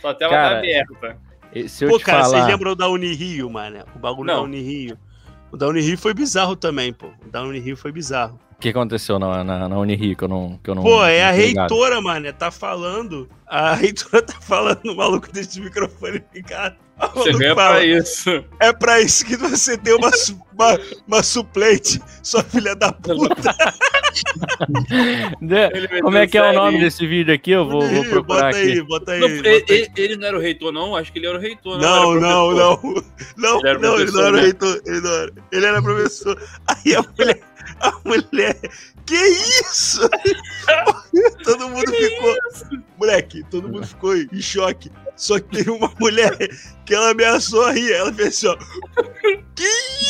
[0.01, 1.17] Sua tela Cara, tá aberta.
[1.67, 2.47] Se eu Pô, te cara, vocês falar...
[2.47, 3.83] lembram da Unirio, mano?
[3.95, 4.35] O bagulho Não.
[4.35, 4.97] da Unirio.
[5.51, 7.07] O da Unirio foi bizarro também, pô.
[7.25, 8.39] O da Unirio foi bizarro.
[8.53, 10.59] O que aconteceu na, na, na Unirio que eu não.
[10.63, 12.31] Que eu não Pô, é a não reitora, mano.
[12.31, 13.27] Tá falando.
[13.45, 16.77] A reitora tá falando, o maluco desse microfone ligado.
[17.15, 18.45] O Você veio fala, pra isso.
[18.59, 20.11] É pra isso que você tem uma,
[20.53, 23.55] uma, uma suplente, sua filha da puta.
[26.01, 26.83] Como é que é o nome aí.
[26.83, 27.51] desse vídeo aqui?
[27.51, 28.57] Eu vou, vou procurar bota aqui.
[28.71, 29.19] aí, bota aí.
[29.19, 29.89] Não, bota ele, aí.
[29.97, 30.95] ele- não era o reitor, não?
[30.95, 31.79] Acho que ele era o reitor.
[31.79, 32.83] Não, era não, professor.
[32.93, 33.03] não.
[33.37, 34.41] Não, Ele era não, ele não era né?
[34.41, 34.81] reitor.
[34.85, 35.33] Ele, não era.
[35.51, 36.41] ele era professor.
[36.67, 37.41] Aí a mulher.
[37.79, 38.59] A mulher.
[39.05, 40.07] Que isso?
[41.43, 42.35] todo mundo ficou.
[42.97, 44.91] Moleque, todo mundo ficou em choque.
[45.21, 46.35] Só que teve uma mulher
[46.83, 47.93] que ela ameaçou a rir.
[47.93, 48.57] Ela fez assim, ó.
[49.55, 49.63] Que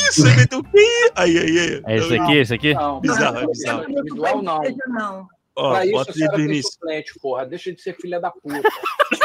[0.07, 0.25] isso?
[0.25, 1.11] Aí meteu que isso?
[1.15, 1.81] Aí, aí, aí.
[1.85, 2.73] É esse aqui, esse aqui?
[2.73, 3.91] Não, Bizarro, é não, bizarro.
[3.91, 4.61] Individual, não.
[4.87, 5.27] Não.
[5.53, 6.71] Ó, pra isso, bota tem início.
[6.71, 7.45] suplente, porra.
[7.45, 8.61] Deixa de ser filha da puta.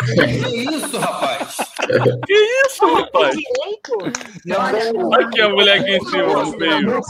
[0.04, 1.56] Que isso, rapaz?
[2.26, 2.34] Que
[2.66, 3.36] isso, rapaz?
[5.20, 7.00] Aqui a mulher aqui em cima, no meio.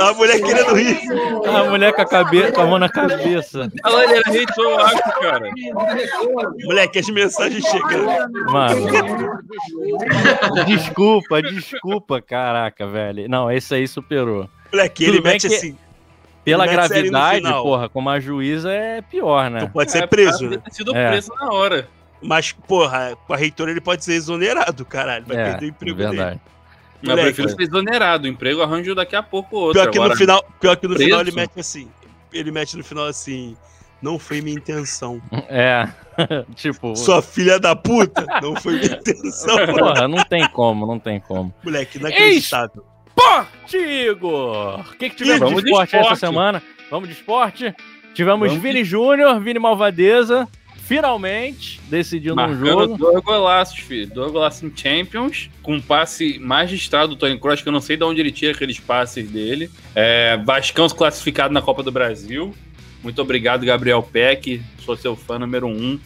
[0.00, 0.98] A mulher querendo rir.
[1.46, 2.52] A mulher com a, cabe...
[2.52, 3.70] com a mão na cabeça.
[3.84, 5.50] Ele era reitor, eu acho, cara.
[6.64, 8.30] Moleque, as mensagens chegando.
[8.50, 8.86] Mano.
[10.66, 13.28] Desculpa, desculpa, caraca, velho.
[13.28, 14.48] Não, esse aí superou.
[14.72, 15.76] Moleque, ele mete que- assim.
[16.42, 19.60] Pela gravidade, porra, como a juíza é pior, né?
[19.60, 20.62] Tu pode ser É, preso, podia né?
[20.64, 21.10] ter sido É.
[21.10, 21.86] preso na hora.
[22.22, 25.24] Mas, porra, com a reitora ele pode ser exonerado, caralho.
[25.26, 26.08] Vai É, perder o emprego dele.
[26.16, 26.40] verdade.
[27.02, 28.24] Mas eu prefiro ser exonerado.
[28.24, 29.80] O emprego arranjo daqui a pouco ou outro.
[29.80, 31.04] Pior que Agora, no final, pior que no preso?
[31.08, 31.88] final ele mete assim.
[32.32, 33.56] Ele mete no final assim.
[34.02, 35.20] Não foi minha intenção.
[35.48, 35.88] É.
[36.54, 36.94] tipo.
[36.96, 39.56] Sua filha da puta, não foi minha intenção.
[39.78, 41.54] Porra, não tem como, não tem como.
[41.64, 42.84] Moleque, inacreditável.
[43.08, 44.80] Esporte, Igor!
[44.80, 46.20] O que, que tivemos Vamos de de esporte, essa esporte.
[46.20, 46.62] semana?
[46.90, 47.74] Vamos de esporte?
[48.14, 50.48] Tivemos Vamos Vini Júnior, Vini Malvadeza,
[50.90, 52.98] finalmente decidindo um Marcando jogo.
[52.98, 54.10] dois golaços, filho.
[54.12, 57.96] Dois golaços em Champions, com um passe magistrado do Tony Kroos, que eu não sei
[57.96, 59.70] de onde ele tira aqueles passes dele.
[59.94, 62.52] É, Vascão classificado na Copa do Brasil.
[63.04, 64.60] Muito obrigado, Gabriel Peck.
[64.84, 65.96] Sou seu fã número um,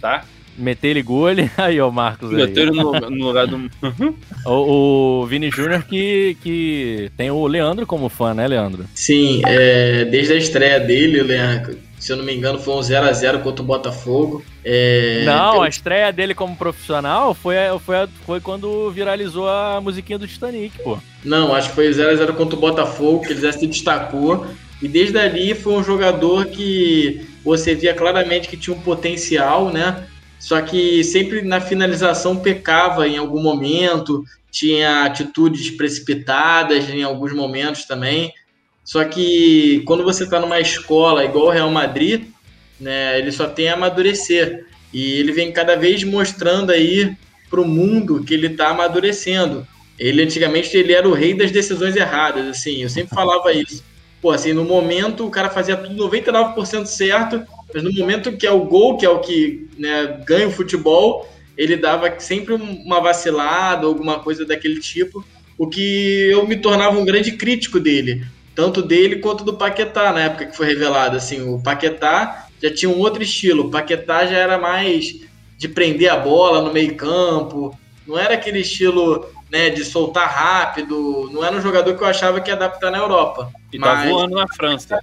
[0.00, 0.24] tá?
[0.58, 1.48] Meter ele gole.
[1.56, 2.36] Aí, ó, Marcos aí.
[2.36, 3.70] Meteu ele no, no lugar do.
[4.44, 8.84] O, o Vini Júnior que, que tem o Leandro como fã, né, Leandro?
[8.94, 13.42] Sim, é, desde a estreia dele, Leandro, se eu não me engano, foi um 0x0
[13.42, 14.44] contra o Botafogo.
[14.62, 20.18] É, Não, pelo- a estreia dele como profissional foi, foi, foi quando viralizou a musiquinha
[20.18, 20.98] do Titanic, pô.
[21.24, 24.46] Não, acho que foi 0x0 contra o Botafogo, que ele já se destacou.
[24.82, 30.06] E desde ali foi um jogador que você via claramente que tinha um potencial, né?
[30.38, 37.84] Só que sempre na finalização pecava em algum momento, tinha atitudes precipitadas em alguns momentos
[37.86, 38.30] também.
[38.84, 42.26] Só que quando você está numa escola igual o Real Madrid,
[42.78, 44.66] né, ele só tem a amadurecer.
[44.92, 47.16] E ele vem cada vez mostrando aí
[47.48, 49.66] para o mundo que ele está amadurecendo.
[49.98, 53.82] Ele antigamente ele era o rei das decisões erradas, assim, eu sempre falava isso.
[54.20, 58.50] Pô, assim, no momento o cara fazia tudo 99% certo, mas no momento que é
[58.50, 63.86] o gol, que é o que né, ganha o futebol, ele dava sempre uma vacilada,
[63.86, 65.24] alguma coisa daquele tipo,
[65.56, 70.20] o que eu me tornava um grande crítico dele, tanto dele quanto do Paquetá na
[70.20, 74.36] época que foi revelado, assim, o Paquetá já tinha um outro estilo, o Paquetá já
[74.36, 75.16] era mais
[75.58, 81.30] de prender a bola no meio campo, não era aquele estilo né, de soltar rápido,
[81.32, 83.50] não era um jogador que eu achava que ia adaptar na Europa.
[83.72, 84.98] E tá voando na França.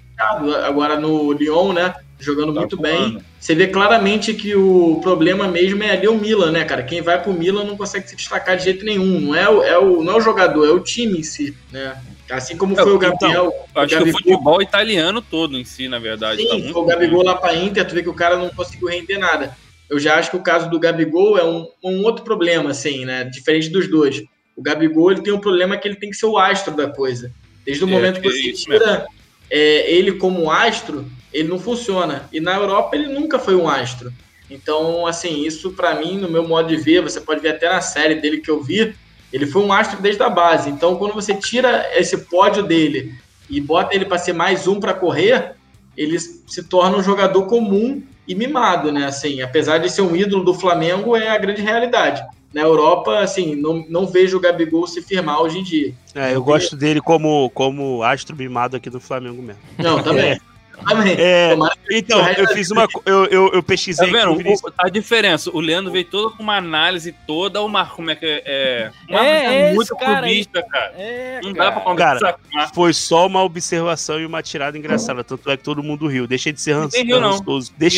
[0.66, 1.94] Agora no Lyon, né?
[2.20, 3.14] Jogando Tá muito voando.
[3.14, 3.26] bem.
[3.40, 6.84] Você vê claramente que o problema mesmo é ali o Milan, né, cara?
[6.84, 9.20] Quem vai pro Milan não consegue se destacar de jeito nenhum.
[9.22, 11.98] Não é o, é o, não é o jogador, é o time em si, né?
[12.32, 13.54] Assim como foi o Gabriel.
[13.76, 16.44] Eu acho o que o futebol italiano todo em si, na verdade.
[16.44, 18.50] tá Sim, muito foi o Gabigol lá pra Inter, tu vê que o cara não
[18.50, 19.56] conseguiu render nada.
[19.90, 23.26] Eu já acho que o caso do Gabigol é um, um outro problema, assim, né?
[23.26, 24.24] Diferente dos dois.
[24.56, 27.32] O Gabigol ele tem um problema que ele tem que ser o astro da coisa.
[27.66, 29.06] Desde o É, momento que é você tira
[29.50, 32.30] é, ele como astro, ele não funciona.
[32.32, 34.14] E na Europa ele nunca foi um astro.
[34.50, 37.82] Então, assim, isso pra mim, no meu modo de ver, você pode ver até na
[37.82, 38.94] série dele que eu vi,
[39.32, 40.70] ele foi um astro desde a base.
[40.70, 43.14] Então, quando você tira esse pódio dele
[43.50, 45.56] e bota ele para ser mais um para correr,
[45.96, 49.06] ele se torna um jogador comum e mimado, né?
[49.06, 52.24] Assim, apesar de ser um ídolo do Flamengo, é a grande realidade.
[52.54, 55.94] Na Europa, assim, não, não vejo o Gabigol se firmar hoje em dia.
[56.14, 59.62] É, eu gosto dele como, como astro mimado aqui do Flamengo mesmo.
[59.78, 60.40] Não, também.
[60.86, 61.16] Amém.
[61.18, 61.56] É,
[61.92, 62.88] então, eu fiz uma.
[63.06, 64.32] Eu, eu, eu Tá pesquisei aqui vendo?
[64.34, 65.50] o a diferença.
[65.54, 67.62] O Leandro veio todo com uma análise toda.
[67.62, 68.42] O Marco, como é que é?
[68.46, 70.94] é É, é, muito cara clubista, cara.
[70.98, 72.76] É, Não dá pra Cara, conversar Marco.
[72.76, 75.24] Foi só uma observação e uma tirada engraçada.
[75.24, 76.28] Tanto é que todo mundo riu.
[76.28, 77.20] Deixa de ser Hans, riu,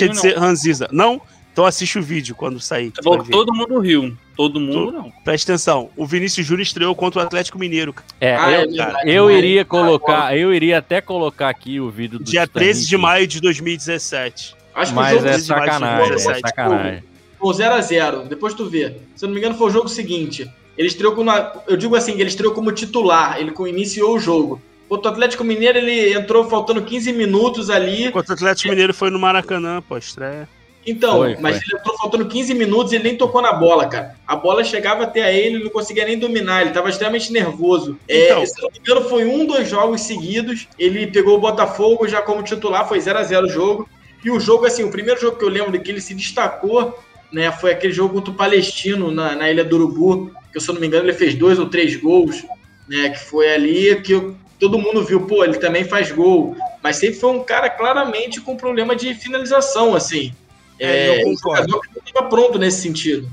[0.10, 0.90] de ser Ranziza.
[0.92, 1.22] Não?
[1.54, 2.92] Então assiste o vídeo quando sair.
[3.04, 4.18] Falou todo mundo riu.
[4.36, 5.14] Todo mundo não.
[5.24, 5.92] Presta atenção.
[5.96, 7.94] O Vinícius Júnior estreou contra o Atlético Mineiro.
[7.94, 8.08] cara.
[8.20, 8.98] É, Ah, eu, é verdade.
[9.06, 12.98] eu iria colocar, eu iria até colocar aqui o vídeo do Dia Titanic, 13 de
[12.98, 14.56] maio de 2017.
[14.74, 16.42] Acho que Mas jogo é 13 de maio de sacanagem, é 2017.
[16.42, 17.04] sacanagem.
[17.40, 18.28] foi 0x0.
[18.28, 18.96] Depois tu vê.
[19.16, 20.50] Se eu não me engano, foi o jogo seguinte.
[20.76, 21.30] Ele estreou como.
[21.68, 23.38] Eu digo assim, ele estreou como titular.
[23.40, 24.60] Ele iniciou o jogo.
[24.90, 28.12] Contra o Atlético Mineiro, ele entrou faltando 15 minutos ali.
[28.12, 30.50] Contra o Atlético Mineiro foi no Maracanã, pô, estreia.
[30.86, 31.66] Então, Foi, mas foi.
[31.66, 34.16] ele entrou faltando 15 minutos e ele nem tocou na bola, cara.
[34.28, 37.98] A bola chegava até a ele, ele não conseguia nem dominar, ele estava extremamente nervoso.
[38.08, 38.46] É, Então.
[38.46, 40.68] se eu não me engano, foi um, dois jogos seguidos.
[40.78, 43.88] Ele pegou o Botafogo já como titular, foi 0 a 0 o jogo.
[44.26, 46.98] E o jogo, assim, o primeiro jogo que eu lembro de que ele se destacou,
[47.32, 50.74] né, foi aquele jogo contra o Palestino na, na Ilha do Urubu, que se eu
[50.74, 52.46] não me engano ele fez dois ou três gols,
[52.88, 56.56] né, que foi ali que eu- todo mundo viu, pô, ele também faz gol.
[56.82, 60.32] Mas sempre foi um cara claramente com problema de finalização, assim.
[60.80, 61.82] É, eu um concordo.
[61.82, 63.30] que estava pronto nesse sentido.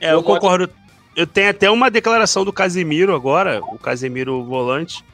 [0.00, 0.68] É, eu concordo.
[1.16, 5.04] Eu tenho até uma declaração do Casemiro agora, o Casemiro volante.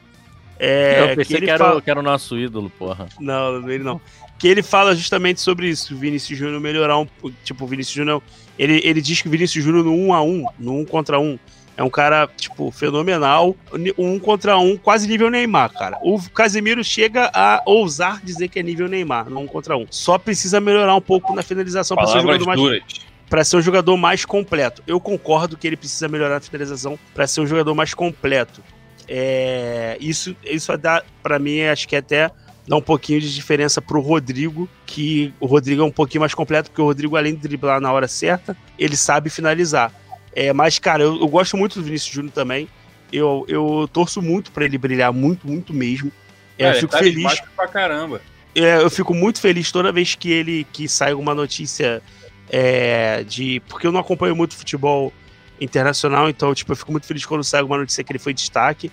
[0.59, 3.07] É, eu pensei que, ele era, fala- o- que era o nosso ídolo, porra.
[3.19, 3.99] Não, ele não.
[4.39, 7.07] Que ele fala justamente sobre isso, o Vinícius Júnior melhorar um.
[7.43, 8.21] Tipo, o Vinícius Júnior.
[8.57, 11.37] Ele, ele diz que o Vinícius Júnior no 1 a 1 no 1 contra 1,
[11.77, 13.55] é um cara, tipo, fenomenal.
[13.95, 15.99] Um contra um, quase nível Neymar, cara.
[16.01, 19.85] O Casemiro chega a ousar dizer que é nível Neymar, no 1 contra 1.
[19.91, 22.83] Só precisa melhorar um pouco na finalização para ser um jogador mais duras.
[23.29, 24.81] para ser um jogador mais completo.
[24.87, 28.63] Eu concordo que ele precisa melhorar a finalização para ser um jogador mais completo.
[29.07, 32.29] É, isso isso dá para mim acho que até
[32.67, 36.71] dá um pouquinho de diferença pro Rodrigo, que o Rodrigo é um pouquinho mais completo,
[36.71, 39.93] porque o Rodrigo além de driblar na hora certa, ele sabe finalizar.
[40.37, 42.69] É, mas cara, eu, eu gosto muito do Vinícius Júnior também.
[43.11, 46.11] Eu, eu torço muito para ele brilhar, muito, muito mesmo.
[46.59, 47.41] É, eu fico tá feliz.
[47.55, 48.21] pra caramba.
[48.53, 52.03] É, eu fico muito feliz toda vez que ele que sai alguma notícia
[52.51, 53.59] é, de.
[53.61, 55.11] Porque eu não acompanho muito futebol
[55.59, 58.91] internacional, então, tipo, eu fico muito feliz quando sai alguma notícia que ele foi destaque.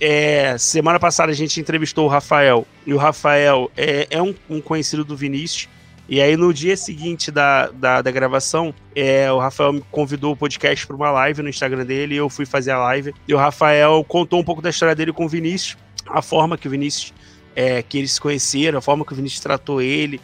[0.00, 4.60] É, semana passada a gente entrevistou o Rafael, e o Rafael é, é um, um
[4.60, 5.68] conhecido do Vinícius.
[6.08, 10.36] E aí, no dia seguinte da, da, da gravação, é, o Rafael me convidou o
[10.36, 13.12] podcast para uma live no Instagram dele, e eu fui fazer a live.
[13.26, 16.68] E o Rafael contou um pouco da história dele com o Vinícius, a forma que
[16.68, 17.12] o Vinícius
[17.56, 20.20] é, que eles se conheceram, a forma que o Vinícius tratou ele.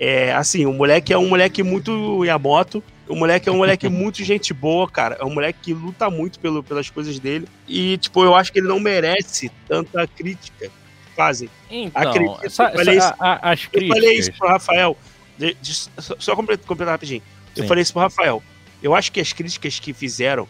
[0.00, 2.82] É, assim, o moleque é um moleque muito Yamoto.
[3.08, 5.16] O moleque é um moleque muito gente boa, cara.
[5.20, 7.46] É um moleque que luta muito pelo, pelas coisas dele.
[7.68, 10.70] E, tipo, eu acho que ele não merece tanta crítica
[11.14, 11.48] fazem.
[11.70, 14.96] Então, Acredito, essa- eu falei essa- isso, a- as eu falei isso pro Rafael.
[15.38, 17.22] De- de- só só completar, completar rapidinho.
[17.54, 17.68] Eu Sim.
[17.68, 18.42] falei isso pro Rafael.
[18.82, 20.46] Eu acho que as críticas que fizeram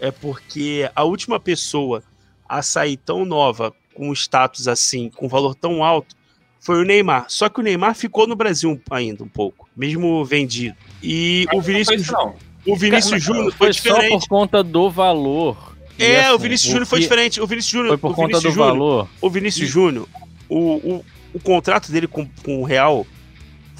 [0.00, 2.02] é porque a última pessoa
[2.48, 6.14] a sair tão nova, com um status assim, com um valor tão alto,
[6.60, 7.26] foi o Neymar.
[7.28, 10.76] Só que o Neymar ficou no Brasil ainda um pouco, mesmo vendido.
[11.02, 12.08] E o Vinícius,
[12.66, 14.20] o Vinícius Cara, Júnior foi foi só diferente.
[14.20, 15.72] por conta do valor.
[15.98, 17.40] É, o assim, Vinícius Júnior foi diferente.
[17.40, 17.88] O Vinícius Júnior.
[17.88, 19.08] Foi por o conta Vinícius do Júnior- valor.
[19.20, 20.08] O Vinícius Júnior,
[20.48, 20.58] o,
[20.96, 23.06] o, o contrato dele com, com o Real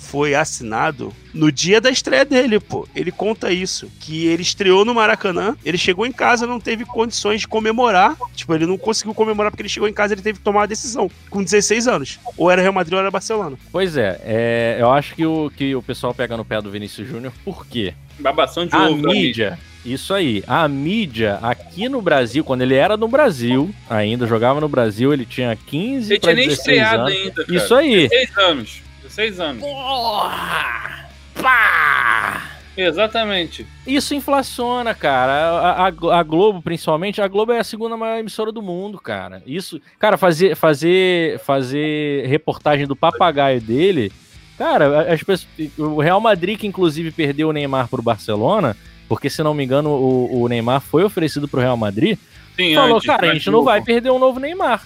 [0.03, 2.87] foi assinado no dia da estreia dele, pô.
[2.95, 3.91] Ele conta isso.
[4.01, 8.17] Que ele estreou no Maracanã, ele chegou em casa, não teve condições de comemorar.
[8.35, 10.67] Tipo, ele não conseguiu comemorar porque ele chegou em casa ele teve que tomar uma
[10.67, 11.11] decisão.
[11.31, 12.19] Com 16 anos.
[12.37, 13.57] Ou era Real Madrid ou era Barcelona.
[13.71, 17.09] Pois é, é, eu acho que o, que o pessoal pega no pé do Vinícius
[17.09, 17.95] Júnior, por quê?
[18.19, 22.97] Babação de a ovo mídia, isso aí, a mídia aqui no Brasil, quando ele era
[22.97, 27.03] no Brasil, ainda jogava no Brasil, ele tinha 15 Ele para tinha nem 16 estreado
[27.03, 27.13] anos.
[27.13, 27.59] ainda, cara.
[27.59, 28.09] Isso aí.
[28.09, 28.82] 16 anos.
[29.15, 29.63] 16 anos.
[32.77, 33.67] Exatamente.
[33.87, 35.33] Isso inflaciona, cara.
[35.33, 39.43] A, a- a Globo, principalmente, a Globo é a segunda maior emissora do mundo, cara.
[39.47, 44.11] Isso, cara, fazer, fazer, fazer reportagem do papagaio dele,
[44.57, 45.47] cara, as pessoas,
[45.77, 48.75] o Real Madrid que inclusive perdeu o Neymar pro Barcelona,
[49.07, 52.19] porque se não me engano o, o Neymar foi oferecido pro Real Madrid,
[52.57, 54.83] Sim, falou, antes, cara, a gente não o- vai perder um novo Neymar.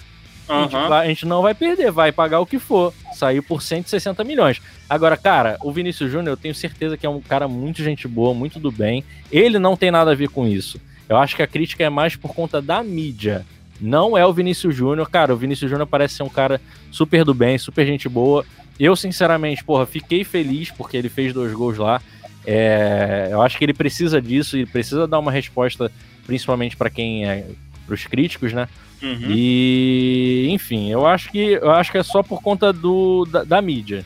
[0.49, 0.89] A gente, Aham.
[0.89, 2.93] vai- a gente não vai perder, vai pagar o que for.
[3.13, 4.61] Saiu por 160 milhões.
[4.89, 8.33] Agora, cara, o Vinícius Júnior, eu tenho certeza que é um cara muito gente boa,
[8.33, 9.03] muito do bem.
[9.31, 10.79] Ele não tem nada a ver com isso.
[11.09, 13.45] Eu acho que a crítica é mais por conta da mídia.
[13.79, 15.09] Não é o Vinícius Júnior.
[15.09, 16.59] Cara, o Vinícius Júnior parece ser um cara
[16.91, 18.45] super do bem, super gente boa.
[18.79, 22.01] Eu, sinceramente, porra, fiquei feliz porque ele fez dois gols lá.
[22.45, 25.91] É, eu acho que ele precisa disso e precisa dar uma resposta,
[26.25, 27.45] principalmente para quem é.
[27.85, 28.67] pros críticos, né?
[29.01, 29.27] Uhum.
[29.29, 33.61] E, enfim, eu acho que eu acho que é só por conta do, da, da
[33.61, 34.05] mídia.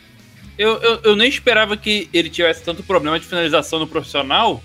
[0.58, 4.62] Eu, eu, eu nem esperava que ele tivesse tanto problema de finalização no profissional,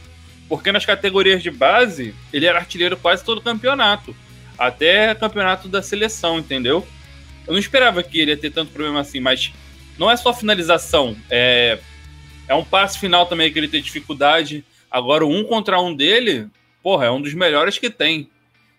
[0.48, 4.14] porque nas categorias de base ele era artilheiro quase todo campeonato.
[4.58, 6.86] Até campeonato da seleção, entendeu?
[7.46, 9.52] Eu não esperava que ele ia ter tanto problema assim, mas
[9.98, 11.78] não é só finalização, é,
[12.48, 14.64] é um passe final também que ele tem dificuldade.
[14.90, 16.46] Agora, o um contra um dele,
[16.82, 18.28] porra, é um dos melhores que tem.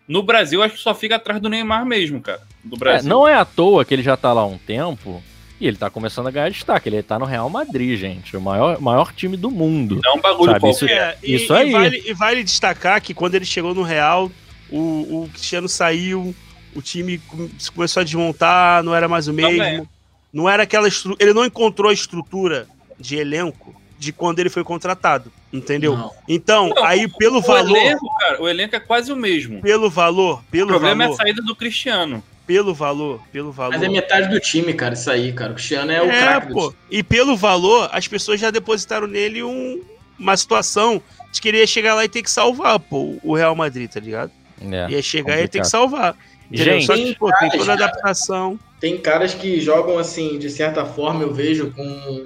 [0.08, 2.42] No Brasil, acho que só fica atrás do Neymar mesmo, cara.
[2.64, 3.10] Do É, Brasil.
[3.10, 5.22] não é à toa que ele já tá lá há um tempo
[5.60, 6.88] e ele tá começando a ganhar destaque.
[6.88, 10.00] Ele tá no Real Madrid, gente, o maior, maior time do mundo.
[10.06, 11.72] É um bagulho Sabe, isso, É, e, isso e aí.
[11.72, 14.32] vale, e vale destacar que quando ele chegou no Real,
[14.70, 16.34] o, o Cristiano saiu,
[16.74, 19.58] o time come- começou a desmontar, não era mais o mesmo.
[19.58, 19.90] Também.
[20.32, 21.16] Não era aquela estru...
[21.20, 22.68] Ele não encontrou a estrutura
[23.00, 25.98] de elenco de quando ele foi contratado, entendeu?
[25.98, 26.12] Não.
[26.28, 29.62] Então, Não, aí pelo o valor, elenco, cara, o elenco é quase o mesmo.
[29.62, 32.24] pelo valor, O pelo problema é valor, a saída do Cristiano.
[32.46, 33.72] pelo valor, pelo valor.
[33.74, 35.52] Mas é metade do time, cara, isso aí, cara.
[35.52, 36.70] O Cristiano é o É, craque do pô.
[36.70, 36.76] time.
[36.92, 39.82] E pelo valor, as pessoas já depositaram nele um-
[40.20, 43.56] uma situação de que ele ia chegar lá e ter que salvar, pô, o Real
[43.56, 44.32] Madrid, tá ligado?
[44.62, 45.70] É, ia chegar e ia ter que complicado.
[45.70, 46.16] salvar.
[46.52, 46.74] entendeu?
[46.76, 48.58] Gente, Só que, pô, tem toda a adaptação.
[48.80, 52.26] Tem caras que jogam assim, de certa forma, eu vejo com.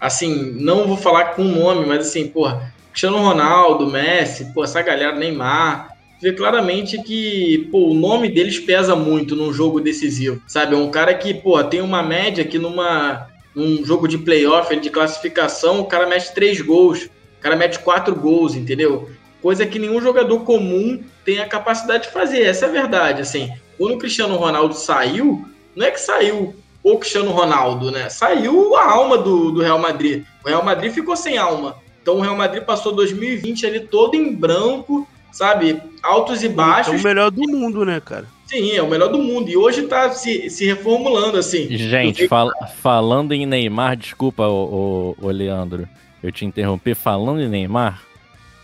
[0.00, 5.14] Assim, não vou falar com nome, mas assim, porra, Cristiano Ronaldo, Messi, pô, essa galera,
[5.14, 5.90] Neymar.
[6.20, 10.74] Vê claramente que, pô, o nome deles pesa muito num jogo decisivo, sabe?
[10.74, 14.90] É um cara que, pô, tem uma média que numa, num jogo de playoff, de
[14.90, 19.08] classificação, o cara mete três gols, o cara mete quatro gols, entendeu?
[19.40, 23.50] Coisa que nenhum jogador comum tem a capacidade de fazer, essa é a verdade, assim.
[23.78, 25.42] Quando o Cristiano Ronaldo saiu,
[25.74, 28.08] não é que saiu o Cristiano Ronaldo, né?
[28.08, 30.24] Saiu a alma do, do Real Madrid.
[30.44, 31.76] O Real Madrid ficou sem alma.
[32.02, 35.80] Então o Real Madrid passou 2020 ali todo em branco, sabe?
[36.02, 37.00] Altos e É baixos.
[37.00, 38.26] o melhor do mundo, né, cara?
[38.46, 39.48] Sim, é o melhor do mundo.
[39.48, 41.68] E hoje tá se, se reformulando, assim.
[41.76, 45.86] Gente, fal- falando em Neymar, desculpa, o, Leandro,
[46.22, 46.94] eu te interrompi.
[46.94, 48.02] Falando em Neymar,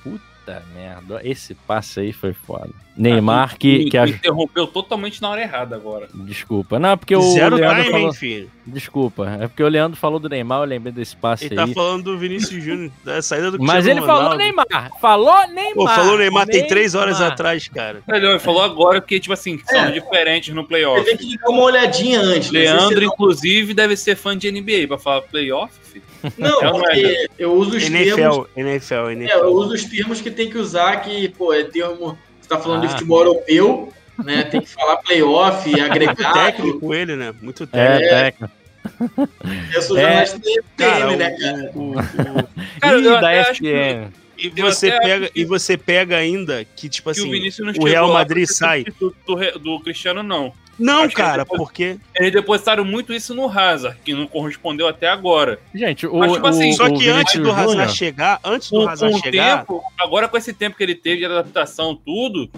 [0.03, 2.71] puta merda, esse passe aí foi foda.
[2.97, 6.09] Neymar que, Me- que me interrompeu totalmente na hora errada agora.
[6.15, 8.07] Desculpa, não, porque o Zero Leandro time, falou...
[8.09, 8.51] hein, filho?
[8.67, 11.69] Desculpa, é porque o Leandro falou do Neymar, eu lembrei desse passe Ele aí.
[11.69, 14.39] tá falando do Vinícius Júnior, da saída do Mas ele falou Ronaldo.
[14.39, 14.67] Neymar,
[15.01, 15.75] falou Neymar.
[15.75, 17.33] Pô, falou Neymar tem três horas Neymar.
[17.33, 18.03] atrás, cara.
[18.09, 19.91] Ele ele falou agora que, tipo assim, são É.
[19.93, 21.05] diferentes no Você playoff.
[21.05, 22.51] tem que dar uma olhadinha antes.
[22.51, 22.61] né?
[22.61, 26.05] Leandro, inclusive, deve ser fã de NBA pra falar playoff, filho.
[26.37, 28.19] Não, É é, porque eu uso os termos.
[28.19, 29.33] NFL, NFL, NFL.
[29.33, 32.19] É, eu uso os termos que tem que usar, que, pô, é termo.
[32.47, 32.91] Você tá falando de Ah.
[32.91, 34.45] futebol europeu, né?
[34.45, 36.33] Tem que falar playoff, Muito agregado.
[36.33, 37.35] técnico ele, né?
[37.43, 38.51] Muito É, técnico.
[38.87, 39.29] técnico.
[39.75, 40.03] Eu sou É.
[40.03, 40.45] jornalista da
[40.77, 41.71] Cara, EPM, o- né, cara?
[41.75, 44.13] o- o- Cara, Ih, eu da ESPN.
[44.39, 48.13] E você, pega, e você pega ainda que, tipo que o assim, o chegou Real
[48.13, 48.85] Madrid sai.
[48.85, 50.53] Do, do, do Cristiano, não.
[50.79, 51.97] Não, Acho cara, depois- porque.
[52.15, 55.59] Eles depositaram muito isso no Hazard, que não correspondeu até agora.
[55.75, 58.71] Gente, o, Mas, tipo assim, o- Só o que antes do Hazard Júnior- chegar, antes
[58.71, 62.51] do Hazard o chegar, tempo, agora com esse tempo que ele teve de adaptação, tudo,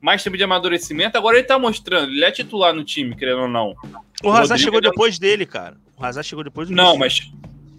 [0.00, 2.12] mais tempo de amadurecimento, agora ele tá mostrando.
[2.12, 3.74] Ele é titular no time, querendo ou não.
[4.22, 5.76] o Hazard chegou depois dele, cara.
[5.98, 7.28] O Hazard chegou depois do Não, mas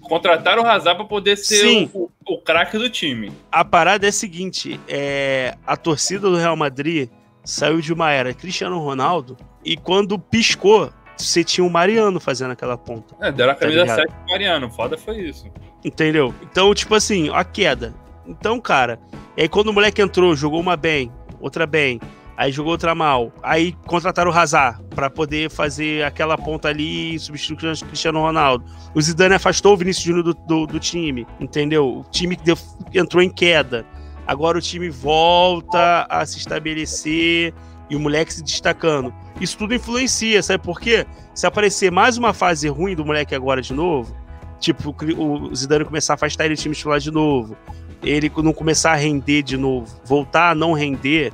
[0.02, 1.90] contrataram o Hazard pra poder ser Sim.
[1.94, 3.32] o, o, craque do time.
[3.52, 7.10] A parada é a seguinte: é, a torcida do Real Madrid
[7.44, 12.78] saiu de uma era Cristiano Ronaldo e quando piscou, você tinha o Mariano fazendo aquela
[12.78, 13.16] ponta.
[13.22, 13.98] É, deram a Tá camisa ligado?
[13.98, 14.72] 7 pro Mariano.
[14.72, 15.46] Foda foi isso.
[15.84, 16.34] Entendeu?
[16.42, 17.94] Então, tipo assim, a queda.
[18.28, 19.00] Então, cara,
[19.38, 22.00] e aí quando o moleque entrou, jogou uma bem, outra bem,
[22.38, 27.20] aí jogou outra mal, aí contrataram o Hazard pra poder fazer aquela ponta ali e
[27.20, 28.66] substituir o Cristiano Ronaldo.
[28.94, 32.00] O Zidane afastou o Vinícius Júnior do, do, do time, entendeu?
[32.00, 32.58] O time deu-
[32.94, 33.86] entrou em queda.
[34.28, 37.54] Agora o time volta a se estabelecer
[37.90, 39.14] e o moleque se destacando.
[39.40, 41.06] Isso tudo influencia, sabe por quê?
[41.34, 44.16] Se aparecer mais uma fase ruim do moleque agora de novo,
[44.60, 47.56] tipo, o Zidane começar a afastar ele do time titular de novo,
[48.02, 51.32] ele não começar a render de novo, voltar a não render,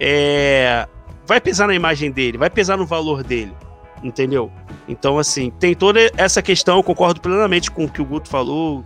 [0.00, 0.86] é,
[1.26, 3.52] vai pesar na imagem dele, vai pesar no valor dele,
[4.02, 4.50] entendeu?
[4.88, 8.84] Então, assim, tem toda essa questão, eu concordo plenamente com o que o Guto falou,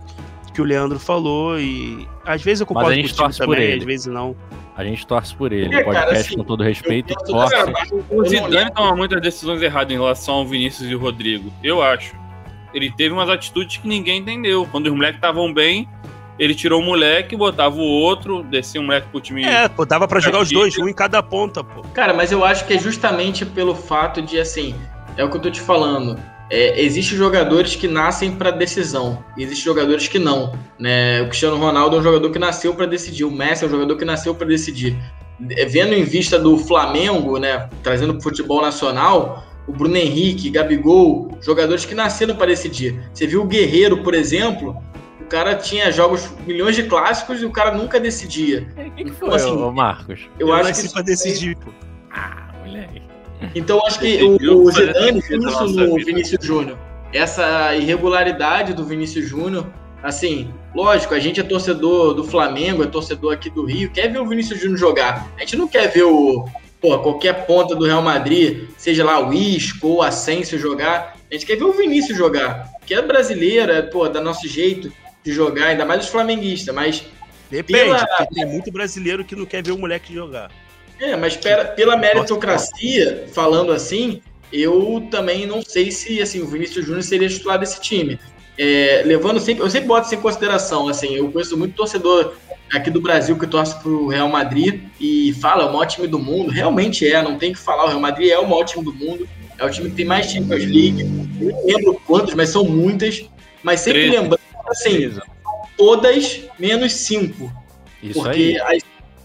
[0.53, 3.27] que o Leandro falou, e às vezes eu Mas a concordo gente com o time
[3.27, 3.79] torce por também, ele.
[3.79, 4.35] às vezes não.
[4.75, 5.73] A gente torce por ele.
[5.75, 7.53] É, o podcast, cara, assim, com todo respeito, torce.
[7.53, 7.73] cara,
[8.09, 11.51] O Zidane toma muitas decisões erradas em relação ao Vinícius e o Rodrigo.
[11.61, 12.15] Eu acho.
[12.73, 14.67] Ele teve umas atitudes que ninguém entendeu.
[14.71, 15.87] Quando os moleques estavam bem,
[16.39, 19.43] ele tirou o moleque, botava o outro, descia o moleque pro time.
[19.43, 21.81] É, pô, dava pra jogar os dois, um em cada ponta, pô.
[21.93, 24.75] Cara, mas eu acho que é justamente pelo fato de, assim,
[25.17, 26.17] é o que eu tô te falando.
[26.49, 30.53] É, Existem jogadores que nascem para decisão, e existem jogadores que não.
[30.79, 31.21] Né?
[31.21, 33.95] O Cristiano Ronaldo é um jogador que nasceu para decidir, o Messi é um jogador
[33.95, 34.97] que nasceu para decidir.
[35.51, 41.37] É, Vendo em vista do Flamengo, né, trazendo pro futebol nacional, o Bruno Henrique, Gabigol,
[41.41, 42.99] jogadores que nasceram para decidir.
[43.13, 44.75] Você viu o Guerreiro, por exemplo,
[45.31, 48.67] cara tinha jogos, milhões de clássicos e o cara nunca decidia.
[48.97, 50.19] que Então, foi, assim, ô, Marcos?
[50.37, 51.71] eu, Eu acho que isso pra decidir, pô.
[52.11, 53.01] Ah, moleque.
[53.55, 56.05] Então eu acho que o, o Zidane na isso no vida.
[56.05, 56.77] Vinícius Júnior.
[57.13, 59.65] Essa irregularidade do Vinícius Júnior,
[60.03, 64.19] assim, lógico, a gente é torcedor do Flamengo, é torcedor aqui do Rio, quer ver
[64.19, 65.31] o Vinícius Júnior jogar.
[65.37, 66.45] A gente não quer ver o
[66.81, 71.15] pô, qualquer ponta do Real Madrid, seja lá o Isco ou o Asensio jogar.
[71.29, 74.91] A gente quer ver o Vinícius jogar, que é brasileiro, é, pô, da nosso jeito
[75.23, 77.03] de jogar, ainda mais os flamenguistas, mas
[77.49, 80.49] Depende, Pela- porque tem muito brasileiro que não quer ver o moleque jogar.
[80.97, 84.21] É, mas pera- pela meritocracia, falando assim,
[84.53, 88.17] eu também não sei se assim, o Vinícius Júnior seria titular desse time.
[88.57, 92.35] É, levando sempre, eu sempre boto isso em consideração, assim, eu conheço muito torcedor
[92.71, 96.19] aqui do Brasil que torce pro Real Madrid e fala, é o maior time do
[96.19, 98.83] mundo, realmente é, não tem o que falar, o Real Madrid é o maior time
[98.83, 101.01] do mundo, é o time que tem mais Champions League,
[101.41, 103.25] eu não lembro quantos, mas são muitas,
[103.63, 104.17] mas sempre Treze.
[104.17, 104.41] lembrando,
[104.71, 105.19] assim,
[105.77, 107.51] todas menos cinco,
[108.01, 108.77] Isso porque aí.
[108.77, 108.83] as,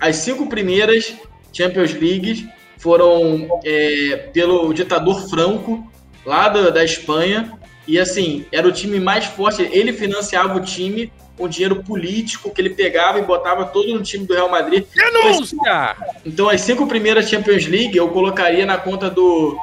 [0.08, 1.14] as cinco primeiras
[1.52, 2.44] Champions Leagues
[2.78, 5.90] foram é, pelo ditador Franco,
[6.24, 7.52] lá da, da Espanha.
[7.86, 9.62] E assim, era o time mais forte.
[9.62, 14.26] Ele financiava o time com dinheiro político que ele pegava e botava todo no time
[14.26, 14.84] do Real Madrid.
[14.94, 15.96] Denúncia!
[16.24, 19.56] Então, as cinco primeiras Champions League eu colocaria na conta do,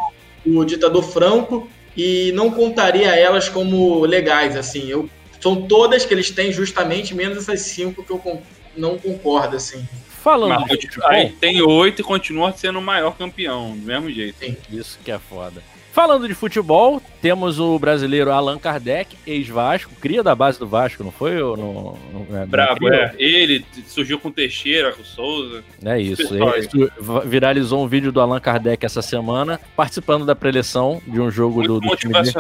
[0.45, 1.67] do ditador Franco
[1.97, 4.55] e não contaria elas como legais.
[4.55, 5.09] Assim, eu,
[5.43, 8.41] são todas que eles têm, justamente, menos essas cinco que eu con-
[8.77, 9.57] não concordo.
[9.57, 9.85] Assim.
[10.07, 14.09] Falando Mas de futebol, aí tem oito e continua sendo o maior campeão, do mesmo
[14.09, 14.37] jeito.
[14.71, 15.61] isso que é foda.
[15.91, 21.11] Falando de futebol, temos o brasileiro Allan Kardec, ex-Vasco, cria da base do Vasco, não
[21.11, 21.39] foi?
[21.39, 23.13] Ou no, no, é, Brabo, é.
[23.19, 25.61] Ele surgiu com Teixeira, com o Souza.
[25.85, 26.33] É isso.
[26.33, 26.89] Ele
[27.25, 31.73] viralizou um vídeo do Allan Kardec essa semana, participando da preleção de um jogo do,
[31.73, 32.31] Muito do time dele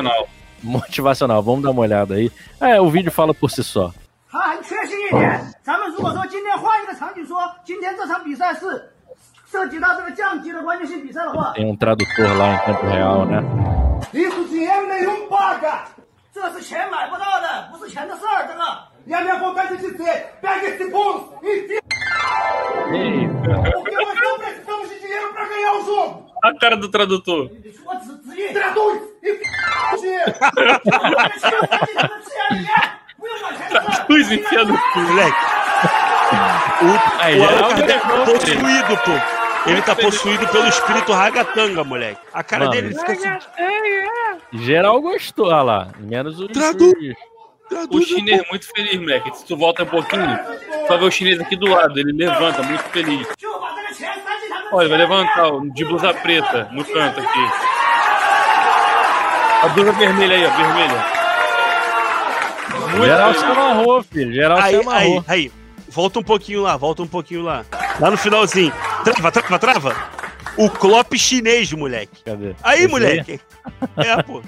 [0.62, 1.42] motivacional.
[1.42, 2.30] Motivacional, vamos dar uma olhada aí.
[2.60, 3.92] É, o vídeo fala por si só.
[4.30, 5.40] 他还缺失一点。
[5.62, 8.92] 咱们如果说今天换一个场景说，今天这场比赛是
[9.50, 13.42] 涉及到这个降级的关键性比赛的话， Tem um tradutor lá em tempo real, né?
[14.12, 15.84] isso dinheiro nenhum paga，
[16.34, 18.62] 这是钱买不到的，不是钱的事儿，这个。
[19.06, 21.80] 两边我赶紧去dizer, pega esse bolso e enfia.
[23.72, 26.26] Porque nós não precisamos de dinheiro para ganhar o jogo.
[26.44, 27.48] A cara do tradutor.
[34.05, 35.37] Cruz enfiando o moleque.
[36.81, 39.11] O, aí, o Allan é Kardec tá possuído, pô.
[39.69, 42.19] Ele tá possuído pelo espírito ragatanga, moleque.
[42.33, 43.29] A cara Mano, dele fica assim.
[44.53, 45.87] Geral gostou, olha lá.
[45.99, 47.15] Menos o Traduz.
[47.89, 49.37] O chinês é muito feliz, moleque.
[49.37, 51.97] Se tu volta um pouquinho, tu vai ver o chinês aqui do lado.
[51.97, 53.27] Ele levanta, muito feliz.
[54.71, 57.72] Olha, vai levantar de blusa preta no canto aqui.
[59.63, 61.05] A blusa vermelha aí, ó, vermelha.
[62.91, 63.57] Muito Geral se feliz.
[63.57, 64.33] amarrou, filho.
[64.33, 65.25] Geral se Aí, aí, amarrou.
[65.27, 65.51] aí.
[65.89, 67.65] Volta um pouquinho lá, volta um pouquinho lá.
[67.99, 68.73] Lá no finalzinho.
[69.03, 69.95] Trava, trava, trava.
[70.57, 72.23] O Klopp chinês, moleque.
[72.23, 72.55] Cadê?
[72.61, 73.39] Aí, Esse moleque.
[73.97, 74.41] É, pô.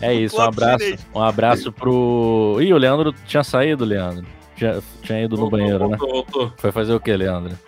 [0.00, 0.84] É isso, um abraço.
[0.84, 1.06] chinês.
[1.14, 2.58] Um abraço pro.
[2.60, 4.26] Ih, o Leandro tinha saído, Leandro.
[4.56, 5.96] Tinha, tinha ido no Voltou, banheiro, né?
[5.96, 6.52] voltou, voltou.
[6.58, 7.58] Foi fazer o que, Leandro?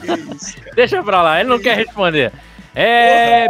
[0.76, 2.32] Deixa pra lá, ele não quer responder.
[2.74, 3.46] É.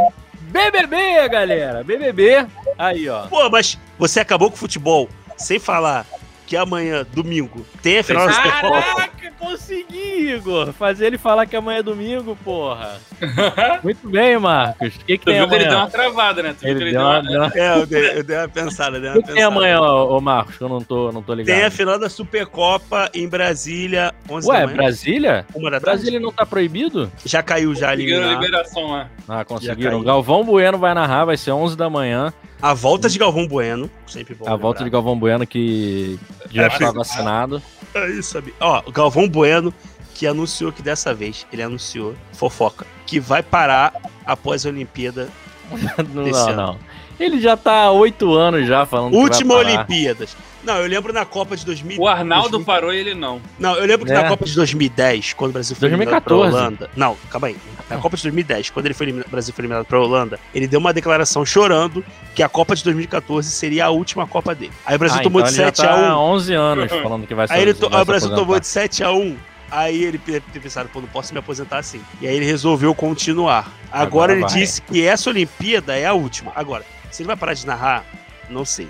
[0.46, 1.84] BBB, galera.
[1.84, 2.46] BBB.
[2.78, 3.26] Aí, ó.
[3.26, 6.06] Pô, mas você acabou com o futebol sem falar
[6.46, 8.82] que amanhã, domingo, tem a final da Supercopa.
[8.82, 10.72] Caraca, consegui, Igor.
[10.72, 12.98] Fazer ele falar que amanhã é domingo, porra.
[13.82, 14.94] Muito bem, Marcos.
[14.94, 15.84] O que, que Tu tem viu que ele deu amanhã?
[15.84, 16.54] uma travada, né?
[16.58, 17.28] Tu viu Ele que ele deu deu uma- uma...
[17.30, 19.42] deu uma- É, eu dei, eu dei uma pensada, dei O uma que, que tem
[19.42, 20.56] amanhã, ô, Marcos?
[20.56, 21.56] Que eu não tô, não tô ligado.
[21.56, 24.66] Tem a final da Supercopa em Brasília, 11 da Ué.
[24.66, 25.46] Brasília?
[25.54, 25.80] Uma da.
[25.80, 27.10] Brasília não tá proibido?
[27.24, 28.04] Já caiu já ali.
[28.04, 29.08] Conseguiram a liberação lá.
[29.28, 30.02] Ah, conseguiram.
[30.02, 32.32] Galvão Bueno vai narrar, vai ser 11 da manhã.
[32.60, 34.48] A volta de Galvão Bueno, sempre bom.
[34.48, 36.18] A volta de Galvão Bueno que
[36.50, 37.62] já É, está mas- vacinado.
[37.94, 38.54] É isso, sabe?
[38.60, 39.72] Ó, Galvão Bueno,
[40.14, 43.92] que anunciou que dessa vez, ele anunciou, fofoca, que vai parar
[44.24, 45.28] após a Olimpíada.
[46.14, 46.78] Não, não.
[47.18, 49.76] Ele já tá há oito anos já falando que Última vai parar.
[49.78, 50.36] Olimpíadas.
[50.62, 51.98] Não, eu lembro na Copa de 2000.
[52.00, 53.40] O Arnaldo parou e ele não.
[53.58, 54.20] Não, eu lembro que É.
[54.20, 56.56] na Copa de 2010, quando o Brasil foi eliminado pra 2014.
[56.66, 56.90] Holanda.
[56.96, 57.56] Não, calma aí.
[57.88, 60.66] Na Copa de 2010, quando ele foi eliminado, o Brasil foi eliminado pra Holanda, ele
[60.66, 62.04] deu uma declaração chorando
[62.34, 64.72] que a Copa de 2014 seria a última Copa dele.
[64.84, 66.52] Aí o Brasil Ah, tomou então de ele já 7 tá a 1 há 11
[66.54, 68.60] anos falando que vai ser Aí ele vai to- se aí o Brasil tomou aposentar.
[68.60, 69.36] de 7 a 1
[69.68, 72.00] Aí ele pensado, pô, não posso me aposentar assim.
[72.20, 73.72] E aí ele resolveu continuar.
[73.90, 74.50] Agora, Agora ele vai.
[74.50, 76.52] disse que essa Olimpíada é a última.
[76.54, 76.84] Agora,
[77.16, 78.04] se ele vai parar de narrar,
[78.50, 78.88] não sei.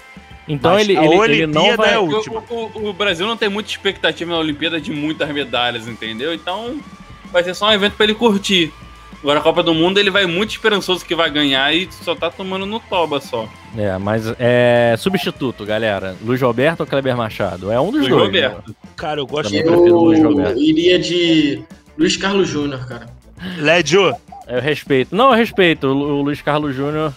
[0.48, 1.90] Então Mas ele, a ele, ele não Olimpíada vai.
[1.92, 2.42] é a O, última.
[2.50, 6.32] o- o Brasil não tem muita expectativa na Olimpíada de muitas medalhas, entendeu?
[6.32, 6.78] Então
[7.32, 8.72] vai ser só um evento pra ele curtir.
[9.20, 12.30] Agora a Copa do Mundo ele vai muito esperançoso que vai ganhar e só tá
[12.30, 13.48] tomando no toba só.
[13.76, 16.14] É, mas é substituto, galera.
[16.22, 17.72] Luiz Roberto ou Kleber Machado?
[17.72, 18.22] É um dos Luiz dois.
[18.26, 18.68] Roberto.
[18.68, 18.74] né?
[18.94, 20.58] Cara, eu gosto Também prefiro o Luiz Eu Roberto.
[20.60, 21.60] iria de
[21.98, 23.06] Luiz Carlos Júnior, cara.
[23.58, 24.14] Lédio,
[24.46, 25.16] Eu respeito.
[25.16, 25.88] Não, eu respeito.
[25.88, 27.12] O, o Luiz Carlos Júnior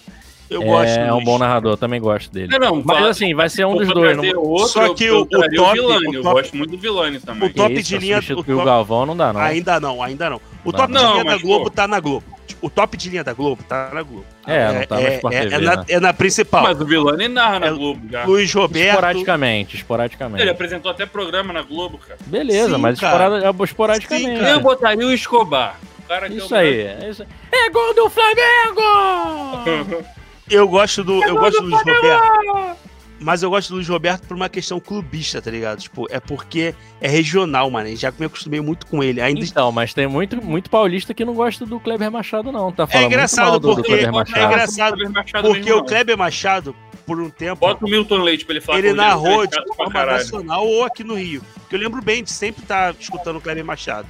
[0.50, 0.98] eu é, gosto.
[1.00, 1.78] é um bom narrador.
[1.78, 2.48] Também gosto dele.
[2.48, 4.18] Não, não, Mas assim, vai ser um dos dois.
[4.18, 4.42] Não...
[4.42, 6.78] outro, Só que eu- o- eu o top- Vilani, o eu top- gosto muito do
[6.78, 7.50] Vilani também.
[7.50, 9.42] O top Que de isso, linha- substituir o o top- Galvão não dá, não.
[9.42, 10.42] Ainda não, ainda não.
[10.66, 11.70] O top não, de linha da Globo pô.
[11.70, 12.26] tá na Globo.
[12.62, 14.26] O top de linha da Globo tá na Globo.
[14.46, 15.86] É, não tá é, é, TV, é na, né?
[15.88, 16.64] é na principal.
[16.64, 18.26] Mas o Vilani narra na É, Globo já.
[18.26, 18.90] Luiz Roberto.
[18.96, 20.42] Esporadicamente, esporadicamente.
[20.42, 22.20] Ele apresentou até programa na Globo, cara.
[22.26, 23.46] Beleza, Sim, mas cara.
[23.48, 24.40] é esporadicamente.
[24.40, 24.46] Sim.
[24.46, 25.80] Eu botaria o Escobar.
[26.04, 27.28] O cara que Isso é o- aí, é isso aí.
[27.52, 30.04] É gol do Flamengo!
[30.50, 32.80] Eu gosto do, eu gosto do Luiz Roberto.
[33.22, 35.80] Mas eu gosto do Luiz Roberto por uma questão clubista, tá ligado?
[35.80, 37.94] Tipo, é porque é regional, mano.
[37.96, 39.20] Já me acostumei muito com ele.
[39.20, 42.72] Ainda Então, mas tem muito, muito paulista que não gosta do Kleber Machado, não.
[42.72, 44.54] Tá é falando engraçado muito mal do, do porque Kleber é Machado.
[44.54, 45.86] engraçado Kleber Machado porque mesmo, o.
[45.86, 46.76] Kleber Machado
[47.06, 49.76] por um tempo Bota o Milton Leite pra ele falar ele com o narrou de
[49.76, 50.18] forma caralho.
[50.20, 51.42] nacional ou aqui no Rio.
[51.56, 54.08] Porque eu lembro bem de sempre estar escutando o Kleber Machado.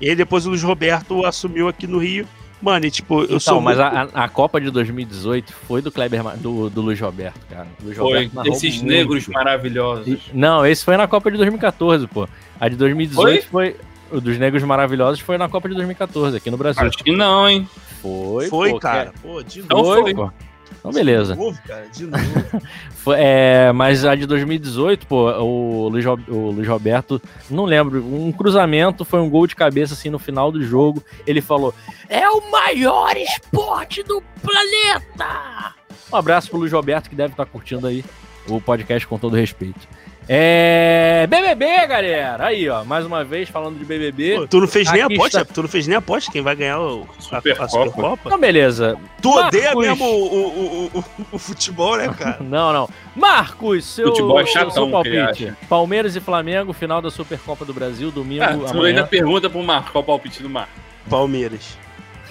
[0.00, 2.28] E aí depois o Luiz Roberto assumiu aqui no Rio.
[2.62, 4.16] Mano, e tipo, eu Então, sou mas muito...
[4.16, 7.66] a, a Copa de 2018 foi do Kleber do, do Luiz Roberto, cara.
[7.82, 8.86] Luiz Foi, Roberto esses muito.
[8.88, 10.18] negros maravilhosos.
[10.32, 12.28] Não, esse foi na Copa de 2014, pô.
[12.60, 13.76] A de 2018 foi.
[14.12, 16.86] O dos Negros Maravilhosos foi na Copa de 2014, aqui no Brasil.
[16.86, 17.66] Acho que não, hein?
[18.02, 19.10] Foi, Foi, pô, cara.
[19.22, 19.90] Pô, de Então novo.
[19.90, 20.14] Foi, foi.
[20.14, 20.30] pô.
[20.78, 21.34] Então, beleza.
[21.34, 21.86] De novo, cara.
[21.88, 22.62] De novo.
[23.16, 27.20] É, mas a de 2018, pô, o Luiz, o Luiz Roberto,
[27.50, 31.02] não lembro, um cruzamento, foi um gol de cabeça assim no final do jogo.
[31.26, 31.74] Ele falou:
[32.08, 35.74] É o maior esporte do planeta!
[36.12, 38.04] Um abraço pro Luiz Roberto, que deve estar curtindo aí
[38.48, 39.80] o podcast com todo respeito.
[40.28, 41.26] É.
[41.28, 42.46] BBB, galera!
[42.46, 44.36] Aí, ó, mais uma vez falando de BBB.
[44.36, 45.40] Pô, tu não fez nem Aqui aposta?
[45.42, 47.64] está- Tu não fez nem aposta quem vai ganhar o, a, Supercopa.
[47.64, 48.22] a Supercopa?
[48.26, 48.96] Então, beleza.
[49.20, 52.38] Tu odeia Marcos- mesmo o, o, o, o, futebol, né, cara?
[52.42, 52.88] Não, não.
[53.16, 55.52] Marcos, seu, Futebol é seu chatão, ele palpite.
[55.68, 58.88] Palmeiras e Flamengo, final da Supercopa do Brasil, domingo Ah, tu amanhã.
[58.88, 60.70] ainda pergunta pro Marco qual o palpite do Marco.
[61.10, 61.76] Palmeiras.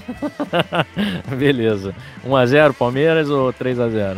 [1.38, 1.94] Beleza.
[2.28, 4.18] 1x0 Palmeiras ou 3x0?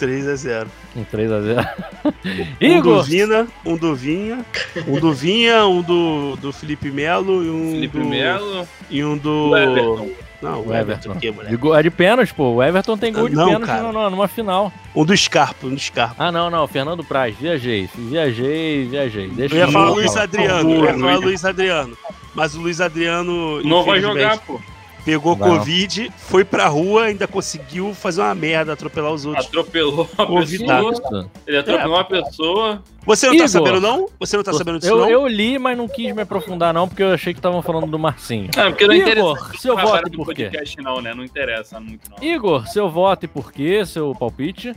[0.00, 0.66] 3x0.
[0.96, 1.68] Um 3x0.
[2.62, 3.02] Um do!
[3.02, 4.44] Vina, um do Vinha,
[4.86, 8.04] um do Vinha, um do, do Felipe Melo e um Felipe do...
[8.04, 9.50] Melo, E um do...
[9.50, 10.10] o Everton.
[10.42, 11.32] Não, o O Everton, Everton.
[11.34, 11.56] moleque.
[11.56, 12.50] Go- é de pênalti, pô.
[12.54, 13.90] O Everton tem gol de Não, pênalti cara.
[13.92, 14.70] no- numa final.
[14.94, 16.14] Um do Scarpa, um do Scarpa.
[16.24, 16.66] Ah, não, não.
[16.68, 17.34] Fernando Praz.
[17.36, 17.88] Viajei.
[17.94, 19.28] Viajei, viajei.
[19.28, 19.90] Deixa Eu ia eu falar.
[19.90, 21.96] Luiz Adriano, eu ia falar Luiz Adriano.
[22.34, 23.62] Mas o Luiz Adriano.
[23.62, 24.60] Não vai infelizmente, jogar, pô.
[25.06, 25.58] Pegou Vai não.
[25.58, 29.46] Covid, foi pra rua, ainda conseguiu fazer uma merda, atropelar os outros.
[29.46, 30.88] Atropelou uma Convidado.
[30.90, 31.20] pessoa.
[31.22, 31.30] Isso.
[31.46, 31.96] Ele atropelou É.
[31.98, 32.82] uma pessoa.
[33.06, 33.44] Você não Igor.
[33.44, 34.08] tá sabendo, não?
[34.18, 35.08] Você não tá sabendo disso, Eu, não?
[35.08, 37.96] eu li, mas não quis me aprofundar, não, porque eu achei que estavam falando do
[38.00, 38.50] Marcinho.
[38.56, 39.58] Ah, porque não Igor, interessa.
[39.60, 40.44] seu voto e por quê?
[40.46, 41.14] podcast, não, né?
[41.14, 42.26] Não interessa muito, não.
[42.28, 43.86] Igor, seu voto e por quê?
[43.86, 44.74] Seu palpite?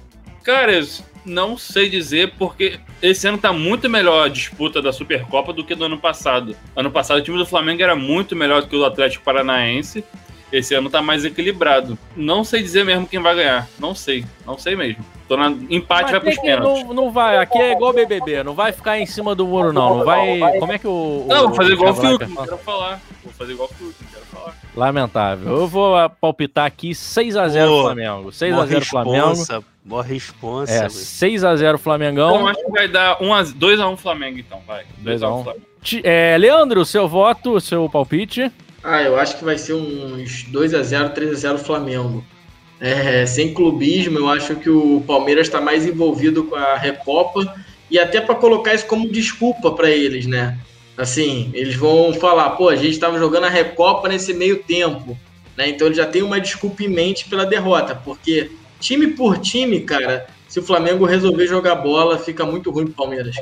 [0.49, 0.87] Cara, eu
[1.23, 5.75] não sei dizer porque esse ano tá muito melhor a disputa da Supercopa do que
[5.75, 6.55] do ano passado.
[6.75, 10.03] Ano passado o time do Flamengo era muito melhor do que o do Atlético Paranaense.
[10.51, 11.97] Esse ano tá mais equilibrado.
[12.15, 13.67] Não sei dizer mesmo quem vai ganhar.
[13.79, 14.25] Não sei.
[14.45, 15.05] Não sei mesmo.
[15.27, 15.47] Tô na...
[15.69, 16.85] Empate Mas vai pros pênaltis.
[16.85, 19.97] não, não vai, aqui é igual BBB, não vai ficar em cima do muro, não.
[19.99, 20.39] Não vai.
[20.59, 21.25] Como é que o.
[21.27, 22.99] Não, vou fazer igual o Fiuk, não quero falar.
[23.23, 24.55] Vou fazer igual o Fiuk, não quero falar.
[24.75, 25.55] Lamentável.
[25.55, 28.23] Eu vou palpitar aqui 6x0 Pô, Flamengo.
[28.23, 29.63] Mó 6x0 Flamengo.
[29.85, 30.89] Mó responsa, É, velho.
[30.91, 32.47] 6x0 Então Flamengão.
[32.47, 34.83] acho que vai dar 1 a 2x1 Flamengo, então, vai.
[34.97, 35.31] 2 a 1.
[35.31, 35.65] 2x1 Flamengo.
[36.03, 38.51] É, Leandro, seu voto, seu palpite.
[38.84, 42.23] Ah, eu acho que vai ser uns 2x0, 3x0 Flamengo.
[42.80, 47.53] É, sem clubismo, eu acho que o Palmeiras está mais envolvido com a Recopa
[47.91, 50.57] e até para colocar isso como desculpa para eles, né?
[50.97, 55.17] Assim, eles vão falar, pô, a gente estava jogando a Recopa nesse meio tempo,
[55.57, 55.69] né?
[55.69, 60.27] Então ele já tem uma desculpa em mente pela derrota, porque time por time, cara,
[60.47, 63.36] se o Flamengo resolver jogar bola, fica muito ruim pro Palmeiras.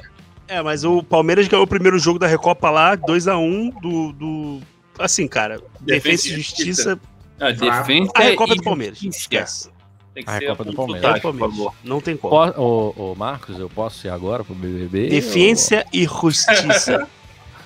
[0.47, 4.59] É, mas o Palmeiras ganhou o primeiro jogo da Recopa lá, 2x1 do, do.
[4.99, 6.99] Assim, cara, Defesa e Justiça.
[7.39, 8.97] Ah, defesa A Recopa é do e Palmeiras.
[8.97, 9.19] justiça.
[9.21, 9.69] Esquece.
[10.13, 11.15] Tem que A ser Recopa do com Palmeiras.
[11.15, 11.55] É Palmeiras.
[11.55, 11.73] favor.
[11.83, 12.35] Não tem como.
[12.35, 15.09] Ô, ô, Marcos, eu posso ir agora pro BBB?
[15.09, 17.07] Defensa e Justiça.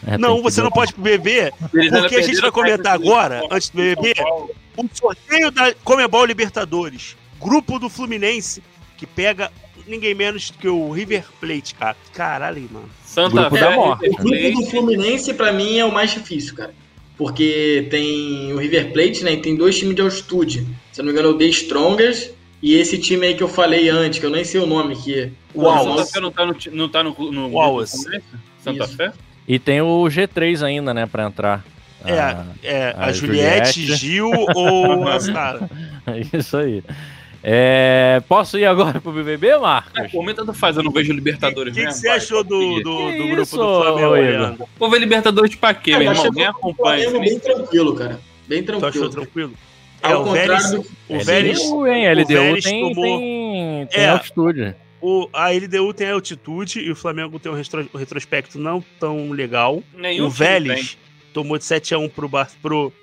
[0.04, 2.52] É, tem não, você não pode ir pro BBB, ainda porque a gente vai o
[2.52, 4.16] comentar do agora, antes do BBB,
[4.76, 7.16] o sorteio da Comebol Libertadores.
[7.40, 8.64] Grupo do Fluminense,
[8.98, 9.52] que pega
[9.86, 11.96] ninguém menos que o River Plate, cara.
[12.14, 12.90] Caralho, mano.
[13.06, 14.10] Santa Grupo Fé, da morte.
[14.10, 14.66] O grupo do.
[14.72, 16.74] Fluminense, pra mim, é o mais difícil, cara.
[17.22, 19.34] Porque tem o River Plate, né?
[19.34, 20.66] E tem dois times de altitude.
[20.92, 22.32] Se eu não me engano, é o The Strongers
[22.64, 25.32] e esse time aí que eu falei antes, que eu nem sei o nome, que
[25.54, 26.14] O Santa Wallace.
[26.14, 27.52] Fé não tá no, não tá no, no.
[27.52, 28.24] Fluminense?
[28.64, 28.96] Santa Isso.
[28.98, 29.12] Fé?
[29.48, 31.64] E tem o G3 ainda, né, pra entrar.
[32.04, 33.96] É, a- é, a, a Juliette, Juliette.
[34.04, 35.70] Gil ou a Sara.
[36.08, 36.84] É Isso aí.
[37.44, 39.92] É, posso ir agora pro BBB, Marcos?
[39.98, 43.28] É, mim tanto faz, eu não vejo Libertadores O que, você achou do, do, do
[43.28, 44.70] grupo isso, do Flamengo?
[44.78, 46.30] Vou ver Libertadores pra quê, meu Eu irmão?
[46.34, 47.10] Nem acompanha.
[47.10, 48.20] Flamengo bem tranquilo, cara.
[48.48, 49.12] Bem Tu achou tranquilo.
[49.12, 49.54] tranquilo?
[50.04, 52.08] Ao É, o Vélez, do- o Vélez, LDU, hein?
[52.08, 54.10] o LDU Vélez tem, tomou- tem, tem É.
[54.10, 54.76] altitude.
[55.00, 59.82] o, a LDU tem altitude e o Flamengo tem um retro- retrospecto não tão legal.
[59.96, 60.98] Nenhum o Vélez
[61.34, 63.01] tomou de 7x1 pro, Bar- pro, pro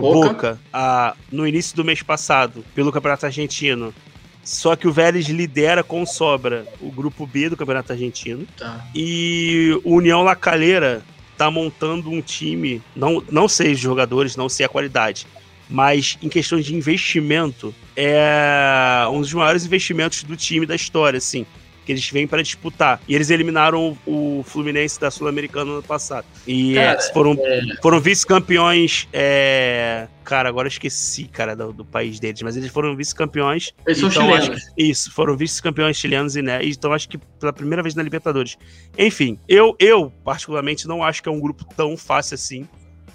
[0.00, 0.28] Boca.
[0.28, 3.94] Boca, a- no início do mês passado, pelo Campeonato Argentino.
[4.42, 8.46] Só que o Vélez lidera com sobra o grupo B do Campeonato Argentino.
[8.58, 8.84] Tá.
[8.94, 11.02] E o União La Calera
[11.36, 15.26] tá montando um time, não, não sei os jogadores, não sei a qualidade,
[15.68, 21.46] mas em questão de investimento, é um dos maiores investimentos do time da história, assim.
[21.84, 23.00] Que eles vêm para disputar.
[23.06, 26.26] E eles eliminaram o, o Fluminense da Sul-Americana no ano passado.
[26.46, 27.36] E é, Cara, foram,
[27.82, 29.08] foram vice-campeões.
[29.12, 33.72] é, Cara, agora eu esqueci, cara, do, do país deles, mas eles foram vice-campeões.
[33.86, 34.64] Eles são Então, acho chilenos.
[34.74, 38.56] que- isso, foram vice-campeões chilenos e né, então acho que pela primeira vez na Libertadores.
[38.96, 42.66] Enfim, eu, eu particularmente não acho que é um grupo tão fácil assim,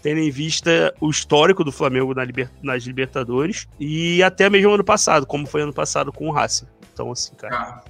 [0.04, 4.84] tendo em vista o histórico do Flamengo na liber- nas Libertadores e até mesmo ano
[4.84, 6.68] passado, como foi ano passado com o Racing.
[6.94, 7.56] Então, assim, cara.
[7.56, 7.84] Ah.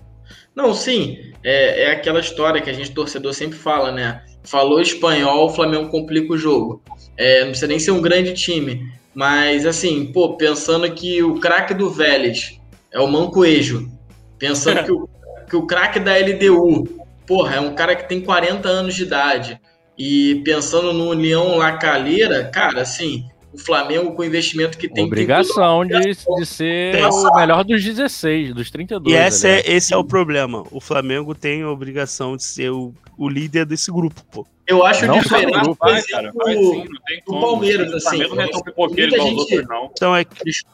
[0.56, 4.24] Não, sim, é, é aquela história que a gente torcedor sempre fala, né?
[4.44, 6.82] Falou espanhol, o Flamengo complica o jogo.
[7.18, 11.74] É, não precisa nem ser um grande time, mas assim, pô, pensando que o craque
[11.74, 12.60] do Vélez
[12.92, 13.92] é o Mancoejo,
[14.38, 15.10] pensando que o,
[15.50, 19.60] que o craque da LDU, porra, é um cara que tem 40 anos de idade,
[19.98, 25.06] e pensando no União La Calera, cara, assim, o Flamengo com o investimento que tem
[25.06, 27.06] Obrigação de, de ser Tem.
[27.06, 29.12] o melhor dos 16, dos 32.
[29.14, 29.66] E esse aliás.
[29.68, 30.64] é, esse é o problema.
[30.72, 34.46] O Flamengo tem a obrigação de ser o, o líder desse grupo, pô.
[34.68, 37.40] Eu acho Não diferente, grupo, cara, sim, tem do.
[37.42, 38.10] Palmeiras, O assim.
[38.10, 39.90] Flamengo não é tão pipoqueiro Muita igual gente- outros, não.
[39.92, 40.26] Então é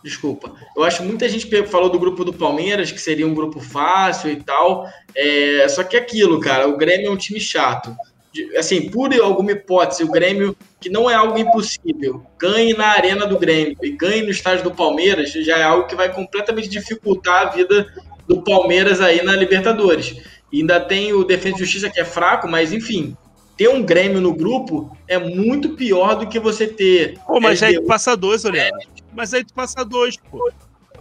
[0.04, 0.52] Desculpa.
[0.76, 4.30] Eu acho que muita gente falou do grupo do Palmeiras, que seria um grupo fácil
[4.32, 4.86] e tal.
[5.16, 7.96] É, só que é aquilo, cara, o Grêmio é um time chato.
[8.36, 13.26] De- Assim, por alguma hipótese, o Grêmio, que não é algo impossível, ganhe na arena
[13.26, 17.48] do Grêmio e ganhe no estádio do Palmeiras, já é algo que vai completamente dificultar
[17.48, 17.88] a vida
[18.28, 20.18] do Palmeiras aí na Libertadores.
[20.52, 23.16] E ainda tem o Defesa e Justiça que é fraco, mas enfim,
[23.56, 27.18] ter um Grêmio no grupo é muito pior do que você ter.
[27.26, 27.88] Pô, mas aí tu LDU.
[27.88, 28.80] passa dois, Leandro.
[29.16, 30.52] Mas aí tu passa dois, pô.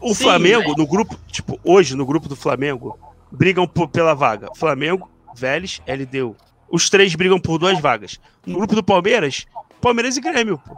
[0.00, 2.96] O Sim, Flamengo, mas- no grupo, tipo, hoje, no grupo do Flamengo,
[3.32, 4.48] brigam pela vaga.
[4.54, 6.36] Flamengo, Vélez, LDU.
[6.74, 8.18] Os três brigam por duas vagas.
[8.44, 9.46] No grupo do Palmeiras,
[9.80, 10.74] Palmeiras e Grêmio, pô.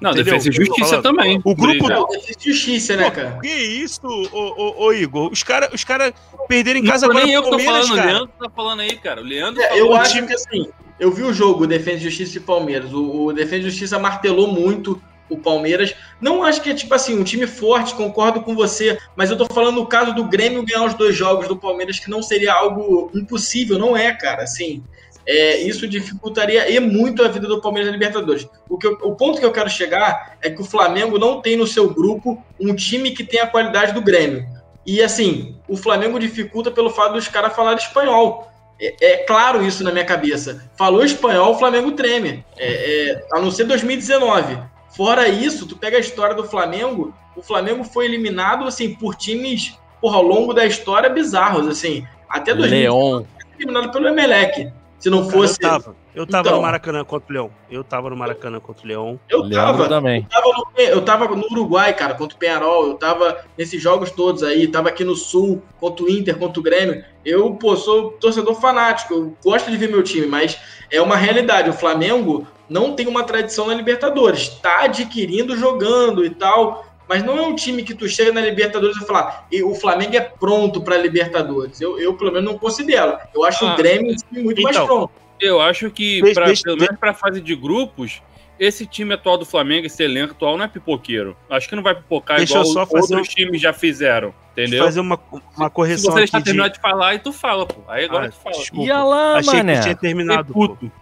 [0.00, 0.34] Não, Entendeu?
[0.34, 1.40] Defesa e Justiça também.
[1.44, 3.38] O grupo do- Defesa e Justiça, né, Pô, cara?
[3.40, 4.00] Que isso,
[4.32, 4.38] ô,
[4.82, 5.30] ô, ô, Igor?
[5.30, 6.12] Os caras os cara
[6.48, 8.10] perderam em Não casa foi agora nem eu que tô Palmeiras, falando, o cara.
[8.12, 9.20] Leandro tá falando aí, cara.
[9.20, 10.68] O Leandro É, eu o acho time- que assim,
[10.98, 12.92] eu vi o jogo Defesa e Justiça e Palmeiras.
[12.92, 15.94] O, o Defesa e Justiça martelou muito o Palmeiras.
[16.20, 19.46] Não acho que é tipo assim, um time forte, concordo com você, mas eu tô
[19.52, 23.10] falando no caso do Grêmio ganhar os dois jogos do Palmeiras, que não seria algo
[23.14, 24.44] impossível, não é, cara.
[24.44, 24.82] Assim,
[25.30, 28.48] é, isso dificultaria e muito a vida do Palmeiras na Libertadores.
[28.68, 31.54] O, que eu- o ponto que eu quero chegar é que o Flamengo não tem
[31.54, 34.46] no seu grupo um time que tem a qualidade do Grêmio.
[34.86, 38.50] E assim, o Flamengo dificulta pelo fato dos caras falarem espanhol.
[38.80, 40.70] É, é claro isso na minha cabeça.
[40.78, 42.42] Falou espanhol, o Flamengo treme.
[42.56, 44.56] É, é, a não ser 2019.
[44.96, 49.76] Fora isso, tu pega a história do Flamengo, o Flamengo foi eliminado assim por times
[50.00, 52.06] porra, ao longo da história bizarros, assim.
[52.28, 53.24] Até 2019 Leon.
[53.36, 54.72] foi eliminado pelo Emelec.
[54.98, 55.58] Se não Cara, fosse.
[55.62, 56.56] Eu tava, eu tava Então.
[56.56, 57.50] no Maracanã contra o Leão.
[57.70, 59.20] Eu tava no Maracanã contra o Leão.
[59.28, 60.26] Eu Leandro tava, também.
[60.26, 62.86] eu tava, no, eu tava no Uruguai, cara, contra o Penharol.
[62.88, 64.66] Eu tava nesses jogos todos aí.
[64.66, 67.04] Tava aqui no Sul, contra o Inter, contra o Grêmio.
[67.24, 69.14] Eu, pô, sou torcedor fanático.
[69.14, 70.58] Eu gosto de ver meu time, mas
[70.90, 71.70] é uma realidade.
[71.70, 74.48] O Flamengo não tem uma tradição na Libertadores.
[74.48, 76.84] Tá adquirindo, jogando e tal.
[77.08, 80.14] Mas não é um time que tu chega na Libertadores e fala, "E o Flamengo
[80.16, 81.80] é pronto pra Libertadores.
[81.80, 83.16] Eu, eu, pelo menos, não considero.
[83.34, 85.12] Eu acho Ah, o Grêmio um time muito mais então, pronto.
[85.40, 88.20] Eu acho que, pra, deixa- pelo menos pra fase de grupos,
[88.58, 91.36] esse time atual do Flamengo, esse elenco atual, não é pipoqueiro.
[91.48, 94.80] Acho que não vai pipocar Deixa igual outros um- times já fizeram, entendeu?
[94.80, 95.18] eu fazer uma,
[95.56, 96.50] uma Se correção você está aqui de...
[96.52, 97.80] terminando de falar, aí tu fala, pô.
[97.86, 98.56] Aí agora Ah, tu fala.
[98.56, 98.84] desculpa.
[98.86, 99.76] E a lá, Achei mané?
[99.76, 100.52] que tinha terminado.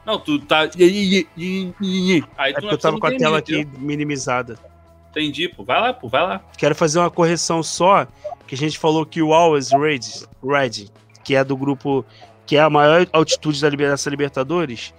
[0.04, 0.60] Não, tu tá.
[0.60, 4.58] Aí É tu porque não eu tava com a tela aqui minimizada.
[5.16, 5.64] Entendi, pô.
[5.64, 6.42] Vai lá, pô, vai lá.
[6.58, 8.06] Quero fazer uma correção só,
[8.46, 10.90] que a gente falou que o Always Red, Red
[11.24, 12.04] que é do grupo,
[12.44, 14.92] que é a maior altitude da dessa Libertadores,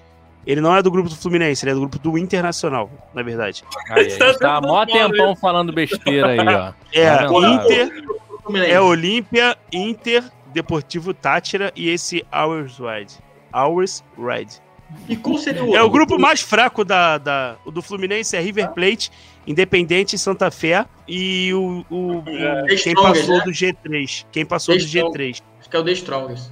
[0.46, 3.64] ele não é do grupo do Fluminense, ele é do grupo do Internacional, na verdade.
[3.92, 6.74] Aí, a gente tá mó tempão falando besteira aí, ó.
[6.92, 7.26] É.
[7.54, 7.92] Inter,
[8.68, 13.08] é Olímpia, Inter, Deportivo Tátira e esse Always Red.
[13.54, 14.48] Always Red.
[15.08, 18.40] E qual seria o É o grupo mais fraco da, da, o do Fluminense é
[18.40, 19.12] River Plate,
[19.46, 20.86] Independente e Santa Fé.
[21.08, 23.44] E o, o- o- The quem passou né?
[23.44, 24.26] do G3.
[24.32, 25.42] Quem passou The do G3.
[25.60, 26.52] Acho que é o The Strongest.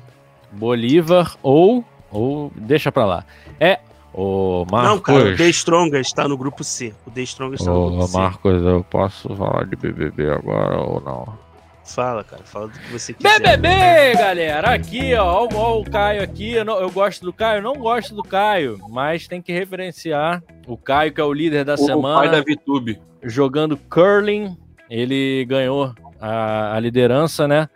[0.51, 1.83] Bolívar ou.
[2.11, 3.25] ou deixa pra lá.
[3.59, 3.79] É.
[4.13, 4.89] Ô, Marcos.
[4.89, 6.93] Não, cara, o The Strongest está no grupo C.
[7.05, 8.17] O The Strongest está no grupo C.
[8.17, 11.37] Marcos, eu posso falar de BBB agora ou não?
[11.85, 13.39] Fala, cara, fala do que você quiser.
[13.39, 17.59] BBB, galera, aqui, ó, ó, ó o Caio aqui, eu, não- eu gosto do Caio,
[17.59, 21.63] eu não gosto do Caio, mas tem que referenciar o Caio, que é o líder
[21.63, 22.99] da O semana, pai da VTube.
[23.23, 24.57] jogando curling,
[24.89, 27.69] ele ganhou a, a liderança, né?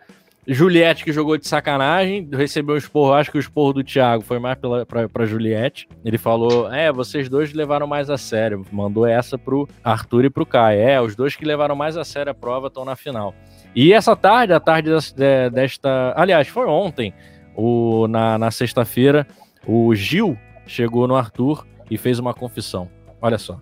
[0.51, 4.39] Juliette, que jogou de sacanagem, recebeu um esporro, acho que o esporro do Thiago foi
[4.39, 5.87] mais pela, pra, pra Juliette.
[6.03, 8.65] Ele falou: É, vocês dois levaram mais a sério.
[8.71, 10.79] Mandou essa pro Arthur e pro Caio.
[10.81, 13.35] É, os dois que levaram mais a sério a prova estão na final.
[13.75, 16.13] E essa tarde, a tarde des- de- desta.
[16.15, 17.13] Aliás, foi ontem,
[17.55, 19.27] o, na, na sexta-feira,
[19.67, 22.89] o Gil chegou no Arthur e fez uma confissão.
[23.21, 23.59] Olha só.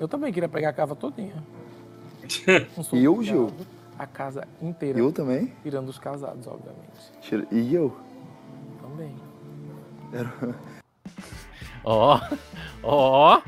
[0.00, 1.34] Eu também queria pegar a casa todinha.
[2.92, 3.52] E eu, Gil?
[3.98, 4.98] A casa inteira.
[4.98, 5.52] Eu também?
[5.62, 7.46] Tirando os casados, obviamente.
[7.52, 7.94] E eu?
[8.82, 9.14] Também.
[11.84, 12.20] Ó,
[12.82, 13.40] ó.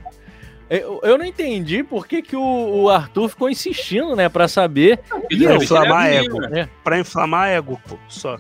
[0.68, 2.42] Eu, eu não entendi por que, que o,
[2.82, 4.98] o Arthur ficou insistindo, né, pra saber.
[5.08, 6.40] Pra inflamar ele é ego.
[6.40, 6.68] né?
[6.82, 7.96] Pra inflamar ego, pô.
[8.08, 8.36] Só.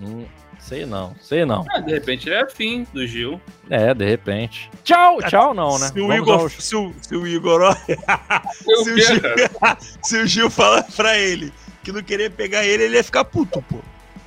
[0.58, 1.64] Sei não, sei não.
[1.70, 3.40] Ah, de repente ele é afim do Gil.
[3.70, 4.68] É, de repente.
[4.82, 5.86] Tchau, tchau não, né?
[5.86, 7.60] Se o, Vamos Igor, aos- se, o, se o Igor.
[7.62, 7.72] ó,
[8.82, 9.20] se, o Gil,
[10.02, 11.52] se o Gil falar pra ele
[11.84, 13.78] que não queria pegar ele, ele ia ficar puto, pô.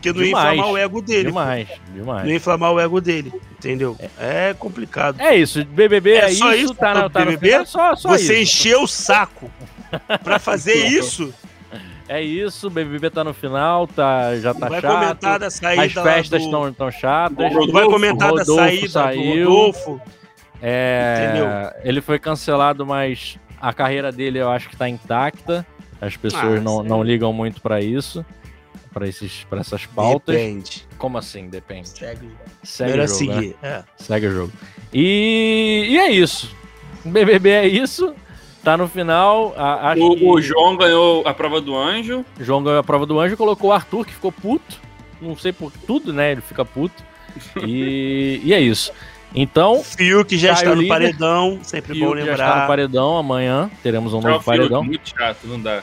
[0.02, 1.24] Porque não ia Demais, inflamar o ego dele.
[1.24, 1.30] pô.
[1.30, 2.24] Demais, demais.
[2.24, 3.98] Não ia inflamar o ego dele, entendeu?
[4.18, 5.20] É complicado.
[5.20, 7.48] É isso, BBB é, só isso, tá, na, tá no BBB?
[7.50, 8.56] final, só, só Você isso.
[8.56, 9.52] encheu o saco
[10.24, 11.34] pra fazer isso.
[12.08, 14.92] É isso, BBB tá no final, tá, já tá Vai chato.
[15.00, 17.54] comentar da saída As festas do- estão tão chatas.
[17.54, 19.48] Rodolfo, vai comentar da saída do saiu.
[19.50, 20.02] Rodolfo.
[20.62, 21.48] É, Entendeu?
[21.84, 25.66] Ele foi cancelado, mas a carreira dele eu acho que tá intacta.
[26.02, 28.26] As pessoas Ah, não, não ligam muito pra isso,
[28.94, 30.36] pra esses, para essas pautas.
[30.36, 30.88] Depende.
[30.98, 31.48] Como assim?
[31.50, 31.90] Depende.
[31.90, 32.30] Segue.
[32.64, 33.70] Segue Melhor o jogo, seguir, né?
[33.70, 33.84] é.
[34.04, 34.52] Segue o jogo.
[34.94, 36.56] E, e é isso.
[37.06, 38.14] BBB é isso.
[38.64, 39.54] Tá no final.
[39.58, 42.26] a- que O, o João ganhou a prova do anjo.
[42.40, 44.80] João ganhou a prova do anjo, colocou o Arthur, que ficou puto.
[45.22, 46.34] Não sei por tudo, né?
[46.34, 47.02] Ele fica puto.
[47.66, 48.92] E, e é isso.
[49.34, 49.82] Então.
[49.84, 50.90] Fiuk já Caio está no líder.
[50.94, 52.62] paredão, sempre bom Fiuk já está lembrar.
[52.62, 53.18] no paredão.
[53.18, 54.84] Amanhã teremos um Tchau, novo Fiuk, paredão.
[54.84, 55.82] Muito chato, não dá.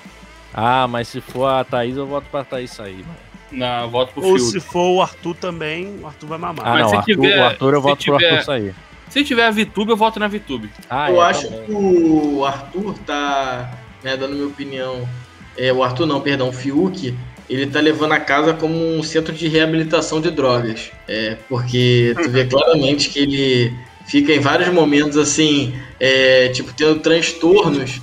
[0.56, 3.04] Ah, mas se for a Thaís, eu voto pra Thaís sair.
[3.04, 3.26] mano.
[3.52, 4.50] Não, voto pro Ou Fiuk.
[4.50, 6.66] se for o Arthur também, o Arthur vai mamar.
[6.66, 6.88] Ah, Mas não.
[6.88, 8.74] se Arthur, tiver- o Arthur eu voto pro tiver- Arthur sair.
[9.08, 10.68] Se tiver a VTube, eu voto na VTube.
[10.90, 11.66] Ah, eu é, acho também.
[11.66, 15.08] que o Arthur tá, né, dando minha opinião.
[15.56, 17.14] É, o Arthur não, perdão, o Fiuk,
[17.48, 20.90] ele tá levando a casa como um centro de reabilitação de drogas.
[21.06, 23.72] É, porque tu vê claramente que ele
[24.06, 28.00] fica em vários momentos assim, é, tipo, tendo transtornos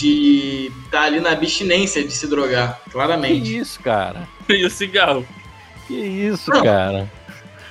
[0.00, 3.56] de tá ali na abstinência de se drogar, Que claramente.
[3.58, 4.26] isso, cara?
[4.48, 5.26] E o cigarro.
[5.86, 6.62] Que isso, Não.
[6.64, 7.08] cara?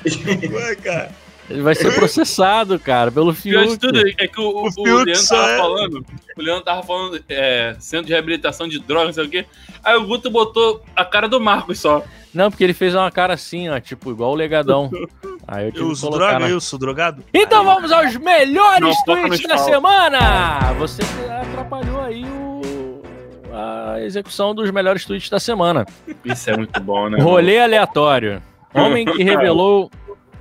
[0.06, 1.12] Ué, cara.
[1.50, 3.78] Ele vai ser processado, cara, pelo Fiuk.
[3.78, 6.06] tudo é que o, o, o Fiuk Leandro tava é- falando.
[6.38, 9.46] O Leandro tava falando é, centro de reabilitação de drogas, não sei o quê.
[9.84, 12.04] Aí o Guto botou a cara do Marcos só.
[12.34, 14.92] Não, porque ele fez uma cara assim, ó, tipo, igual o legadão.
[15.48, 17.24] Aí eu tive Eu que uso colocar droga, na- eu sou drogado?
[17.34, 20.74] Então vamos aos melhores Não, tweets da semana!
[20.78, 21.02] Você
[21.42, 23.02] atrapalhou aí o...
[23.52, 25.86] a execução dos melhores tweets da semana.
[26.24, 27.20] Isso é muito bom, né?
[27.20, 28.42] Rolê aleatório.
[28.76, 29.90] Homem que revelou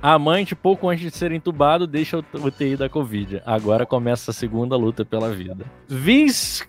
[0.01, 3.41] amante pouco antes de ser entubado deixa o UTI da Covid.
[3.45, 5.65] Agora começa a segunda luta pela vida.
[5.87, 6.65] Vis...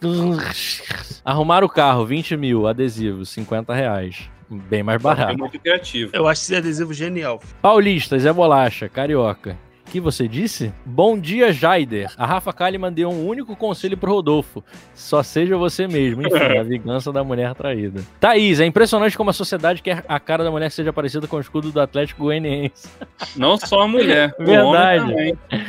[1.25, 2.67] Arrumar o carro, 20 mil.
[2.67, 4.31] Adesivos, 50 reais.
[4.49, 5.39] Bem mais É barato.
[5.39, 6.11] muito criativo.
[6.13, 7.41] Eu acho esse adesivo genial.
[7.63, 9.57] Paulista, Zé Bolacha, Carioca.
[9.91, 10.73] Que você disse?
[10.87, 12.13] Bom dia, Jaider.
[12.17, 14.63] A Rafa Kalimann deu um único conselho pro Rodolfo.
[14.95, 16.23] Só seja você mesmo.
[16.23, 18.01] Enfim, a vingança da mulher traída.
[18.21, 21.41] Thaís, é impressionante como a sociedade quer a cara da mulher seja parecida com o
[21.41, 22.89] escudo do Atlético Goianiense.
[23.37, 24.33] Não só a mulher.
[24.39, 25.03] o Verdade.
[25.13, 25.67] homem também.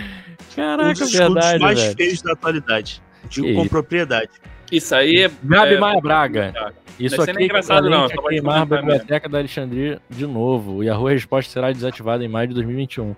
[0.56, 1.96] Caraca, um dos escudos verdade, mais velho.
[1.98, 3.02] feios da atualidade.
[3.30, 4.30] Digo com propriedade.
[4.72, 5.32] Isso aí é.
[5.44, 6.74] Gabi é- Maia Braga.
[7.00, 8.08] Isso Não é aqui engraçado, não.
[8.08, 10.84] Só a queimar a biblioteca da Alexandria de novo.
[10.84, 13.16] E a rua resposta será desativada em maio de 2021.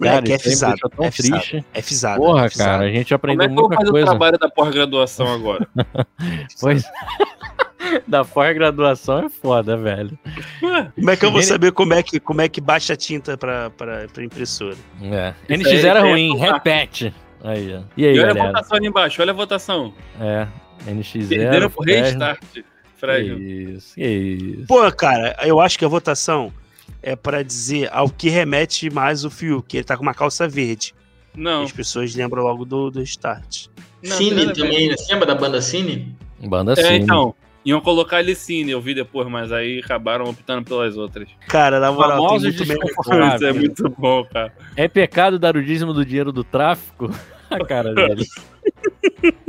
[0.00, 0.78] Moleque, é tão é fisado,
[1.10, 1.64] triste.
[1.74, 3.88] é fisado, Porra, é cara, a gente Como aprendeu é que eu vou muita fazer
[3.88, 4.06] o coisa.
[4.06, 5.66] trabalho da pós-graduação agora?
[6.60, 6.84] Pois.
[8.06, 10.18] da pós-graduação é foda, velho.
[10.94, 13.36] Como é que eu vou saber como é que, como é que baixa a tinta
[13.36, 14.76] pra, pra, pra impressora?
[15.02, 15.34] É.
[15.48, 17.12] NX era é ruim, repete.
[17.44, 17.80] Aí, ó.
[17.96, 18.52] E aí, E olha a galera?
[18.52, 19.94] votação ali embaixo, olha a votação.
[20.20, 20.46] É,
[20.86, 21.28] NX0.
[21.28, 22.40] Perderam pro restart.
[22.96, 23.38] Fresno.
[23.38, 24.66] Isso, que isso.
[24.66, 26.52] Pô, cara, eu acho que a votação
[27.02, 30.48] é pra dizer ao que remete mais o fio, que ele tá com uma calça
[30.48, 30.94] verde.
[31.34, 31.62] Não.
[31.62, 33.66] As pessoas lembram logo do, do Start.
[34.02, 34.96] Não, Cine tem também, né?
[34.96, 36.16] Você lembra da banda Cine?
[36.42, 36.98] Banda É, Cine.
[37.00, 37.34] então.
[37.64, 41.28] Iam colocar Alicine, eu vi depois, mas aí acabaram optando pelas outras.
[41.48, 42.74] Cara, na moral, tem Famosos muito bom.
[42.86, 43.34] desconfortáveis.
[43.34, 44.54] Isso é muito bom, cara.
[44.76, 47.10] É pecado dar o dízimo do dinheiro do tráfico?
[47.50, 48.24] A cara dele.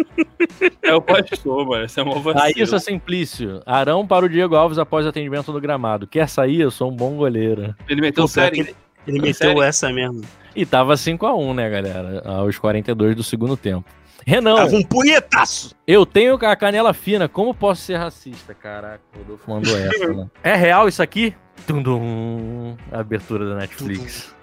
[0.81, 1.85] É o pastor, mano.
[1.85, 2.39] Esse é uma vacilo.
[2.39, 3.61] Raíssa Simplício.
[3.65, 6.07] Arão para o Diego Alves após atendimento no gramado.
[6.07, 6.61] Quer sair?
[6.61, 7.75] Eu sou um bom goleiro.
[7.87, 8.59] Ele meteu Pô, série.
[8.59, 9.63] ele, ele meteu Sério?
[9.63, 10.21] essa mesmo.
[10.55, 12.21] E tava 5x1, né, galera?
[12.25, 13.85] Aos 42 do segundo tempo.
[14.27, 15.73] Renan, Tava um punhetaço.
[15.87, 17.29] eu tenho a canela fina.
[17.29, 18.53] Como posso ser racista?
[18.53, 20.27] Caraca, o Rodolfo mandou essa, né?
[20.43, 21.33] É real isso aqui?
[21.65, 22.75] Tum-dum.
[22.91, 24.35] Abertura da Netflix.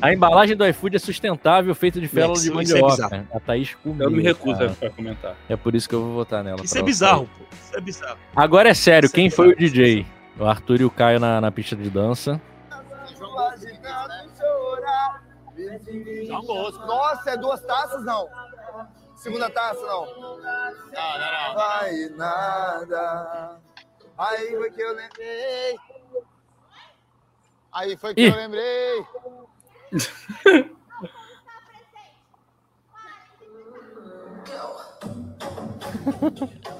[0.00, 2.86] A embalagem do iFood é sustentável, feita de férola de é mandioca.
[3.08, 3.28] bizarro.
[3.34, 4.76] a Thaís comeu, Eu me recuso cara.
[4.80, 5.36] a comentar.
[5.48, 6.62] É por isso que eu vou votar nela.
[6.62, 7.44] Isso é bizarro, pô.
[7.60, 8.18] Isso é bizarro.
[8.36, 9.84] Agora é sério, Isso é quem foi o bizarro.
[9.84, 10.06] DJ?
[10.38, 12.40] O Arthur e o Caio na, na pista de dança.
[16.86, 18.28] Nossa, é duas taças, não?
[19.16, 20.06] Segunda taça, não?
[20.06, 21.54] Não, não, não.
[21.54, 23.60] Vai nada.
[24.16, 25.76] Aí foi que eu lembrei.
[27.72, 28.28] Aí foi que Ih.
[28.28, 29.06] eu lembrei.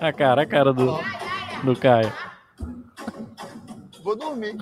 [0.00, 0.98] A cara, a cara do,
[1.64, 2.12] do Caio.
[4.06, 4.56] Vou dormir.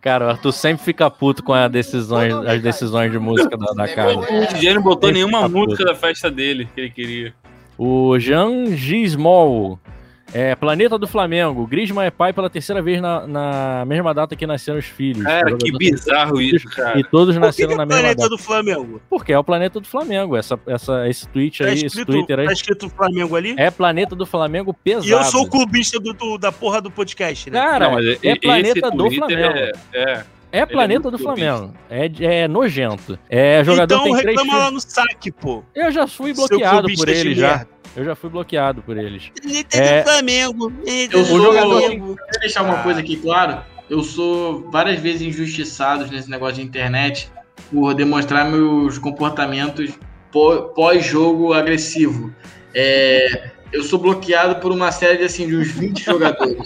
[0.00, 3.86] Cara, o Arthur sempre fica puto com a decisões, as decisões de música da, da
[3.86, 4.18] Caio.
[4.18, 5.84] O DJ não botou Sempre nenhuma música puto.
[5.84, 7.34] da festa dele que ele queria.
[7.78, 9.78] O Jean Gismol.
[10.32, 11.66] É, Planeta do Flamengo.
[11.66, 15.24] Griezmann é pai pela terceira vez na, na mesma data que nasceram os filhos.
[15.24, 16.98] Cara, que bizarro isso, cara.
[16.98, 18.28] E todos Por que, nasceram que é na o mesma planeta data.
[18.30, 19.00] do Flamengo?
[19.08, 20.36] Porque é o planeta do Flamengo.
[20.36, 22.46] Essa, essa, esse tweet Tá aí, esse escrito, Twitter aí.
[22.46, 23.54] tá escrito Flamengo ali?
[23.56, 25.06] É planeta do Flamengo pesado.
[25.06, 27.58] E eu sou o clubista do, do- da porra do podcast, né?
[27.60, 29.58] Cara, Não, mas é esse planeta do Flamengo.
[29.58, 30.24] É, é.
[30.50, 31.74] É planeta muito do Flamengo.
[31.90, 32.10] É,
[32.42, 33.18] é nojento.
[33.28, 34.64] É então jogador tem três reclama filhos.
[34.64, 35.62] lá no saque, pô.
[35.74, 37.66] Eu já fui bloqueado por de eles já.
[37.98, 39.30] Eu já fui bloqueado por eles.
[39.42, 39.98] Planeta É.
[40.02, 40.70] do Flamengo.
[40.70, 42.16] planeta Eu sou jogador- Flamengo.
[42.16, 43.60] Quero deixar uma coisa aqui claro.
[43.90, 47.28] Eu sou várias vezes injustiçado nesse negócio de internet
[47.72, 49.90] por demonstrar meus comportamentos
[50.30, 52.32] pó- pós-jogo agressivo.
[52.74, 56.58] É, eu sou bloqueado por uma série de, assim, de uns 20 jogadores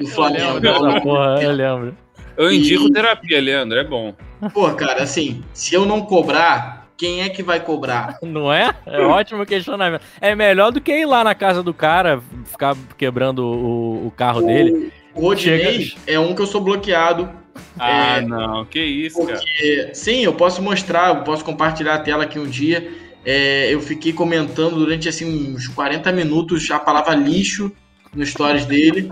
[0.00, 0.58] do Flamengo.
[0.66, 1.96] Essa porra, eu lembro.
[2.36, 4.14] Eu E- indico terapia, Leandro, é bom.
[4.52, 8.16] Pô, cara, assim, se eu não cobrar, quem é que vai cobrar?
[8.22, 8.72] Não é?
[8.86, 10.02] É ótimo questionamento.
[10.20, 14.40] É melhor do que ir lá na casa do cara, ficar quebrando o, o carro
[14.42, 14.92] dele.
[15.12, 17.28] O Rodinei Chega- é um que eu sou bloqueado.
[17.76, 19.36] Ah, É, não, que isso, cara.
[19.40, 22.88] Porque, sim, eu posso mostrar, eu posso compartilhar a tela aqui um dia.
[23.24, 27.72] É, eu fiquei comentando durante assim uns 40 minutos a palavra lixo
[28.14, 29.08] no stories dele.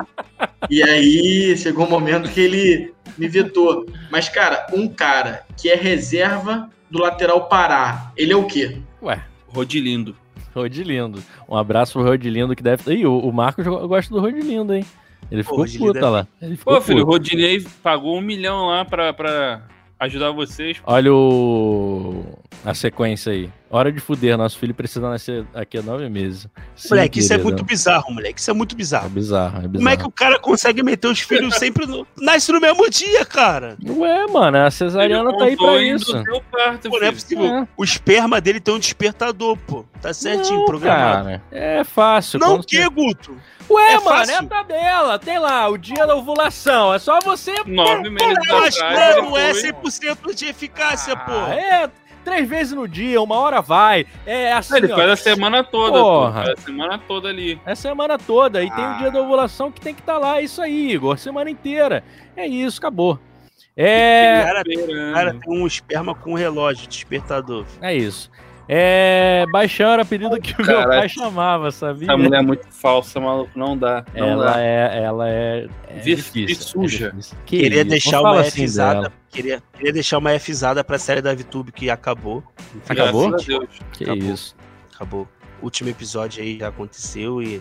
[0.71, 3.87] e aí chegou um momento que ele me vetou.
[4.11, 8.79] Mas, cara, um cara que é reserva do lateral Pará, ele é o quê?
[9.03, 10.17] Ué, Rodilindo.
[10.55, 11.23] Rodilindo.
[11.49, 12.93] Um abraço pro Rodilindo que deve.
[12.95, 14.85] Ih, o, o Marcos go- gosta do Rodilindo, hein?
[15.31, 16.27] Ele ficou puta é- lá.
[16.43, 17.07] Ele ficou Pô, filho, o.
[17.07, 19.63] Rodinei pagou um milhão lá pra, pra
[20.01, 20.79] ajudar vocês.
[20.85, 22.25] Olha o...
[22.65, 23.51] a sequência aí.
[23.73, 26.49] Hora de fuder, nosso filho precisa nascer aqui a nove meses.
[26.75, 28.41] Sim, Moleque, isso é muito bizarro, moleque.
[28.41, 29.09] Isso é muito É bizarro.
[29.09, 29.73] bizarro, é bizarro.
[29.75, 32.05] Como é que o cara consegue meter os filhos sempre no...
[32.21, 33.77] Nasce no mesmo dia, cara.
[33.89, 36.13] Ué, mano, a cesariana tá aí pra isso.
[36.25, 37.45] teu parto, Pô, não é possível.
[37.47, 37.69] É.
[37.77, 39.85] O esperma dele tem um despertador, pô.
[40.03, 41.25] Tá certinho, Não, programado.
[41.27, 42.41] cara, é fácil.
[42.41, 43.37] Não o que, você- Guto?
[43.71, 44.35] Ué, É mano, fácil.
[44.35, 45.19] é a tabela.
[45.21, 46.93] Tem lá, o dia da ovulação.
[46.93, 47.55] É só você.
[47.67, 48.27] Nove meses
[48.81, 51.31] ele não é foi- 100% de eficácia, pô.
[51.33, 51.91] Ah, é,
[52.25, 54.07] três vezes no dia, uma hora vai.
[54.27, 54.77] É assim.
[54.77, 56.05] Ele ó, faz a semana toda, pô.
[56.05, 56.45] Porra.
[56.45, 57.61] Faz a semana toda ali.
[57.67, 58.63] É a semana toda.
[58.63, 59.11] E tem o dia Ah.
[59.11, 60.39] da ovulação que tem que estar lá.
[60.39, 61.19] É isso aí, Igor.
[61.19, 62.05] Semana inteira.
[62.37, 63.19] É isso, acabou.
[63.77, 64.43] É.
[64.45, 64.65] Cara,
[65.15, 67.65] cara tem um esperma com relógio, despertador.
[67.81, 68.31] É isso.
[68.73, 69.45] É.
[69.51, 71.01] Baixão era apelido que o meu Caralho.
[71.01, 72.07] pai chamava, sabia?
[72.07, 73.51] Essa mulher é muito falsa, maluco.
[73.57, 74.05] Não dá.
[74.15, 74.61] Não Ela dá.
[74.61, 76.47] é, ela é, é difícil.
[76.47, 77.09] vi suja.
[77.19, 77.21] é.
[77.45, 79.13] Que queria deixar assim Fzada.
[79.29, 82.45] queria, queria deixar uma Fzada pra série da VTube que acabou.
[82.89, 83.31] Acabou?
[83.31, 83.69] Graças a Deus.
[83.93, 84.33] Que Acabou.
[84.35, 84.57] isso.
[84.95, 85.29] Acabou.
[85.61, 87.61] O último episódio aí já aconteceu e.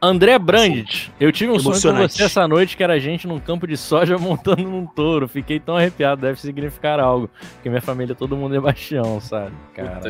[0.00, 3.40] André Brandt, eu tive um sonho com você essa noite que era a gente num
[3.40, 5.26] campo de soja montando num touro.
[5.26, 7.30] Fiquei tão arrepiado, deve significar algo.
[7.54, 9.52] Porque minha família, todo mundo é baixão, sabe?
[9.74, 10.00] Cara.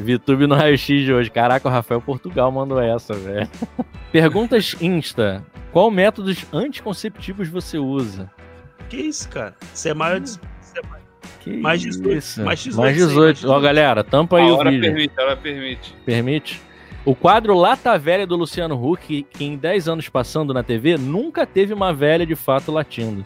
[0.00, 1.30] VTube no raio-x de hoje.
[1.30, 3.48] Caraca, o Rafael Portugal mandou essa, velho.
[4.12, 5.44] Perguntas Insta.
[5.72, 8.30] Qual métodos anticonceptivos você usa?
[8.88, 9.54] Que isso, cara?
[9.74, 10.30] Você é maior de.
[10.30, 10.38] Você
[10.78, 11.02] é mais-
[11.40, 12.42] Que Mais 18, isso?
[12.44, 13.20] mais 18, Mais sim, 18.
[13.20, 13.52] mais 18.
[13.52, 14.82] Ó, galera, tampa aí A o hora vídeo.
[14.82, 15.94] permite, a hora permite.
[16.06, 16.62] Permite?
[17.08, 21.46] O quadro Lata Velha do Luciano Huck, que em 10 anos passando na TV, nunca
[21.46, 23.24] teve uma velha de fato latindo.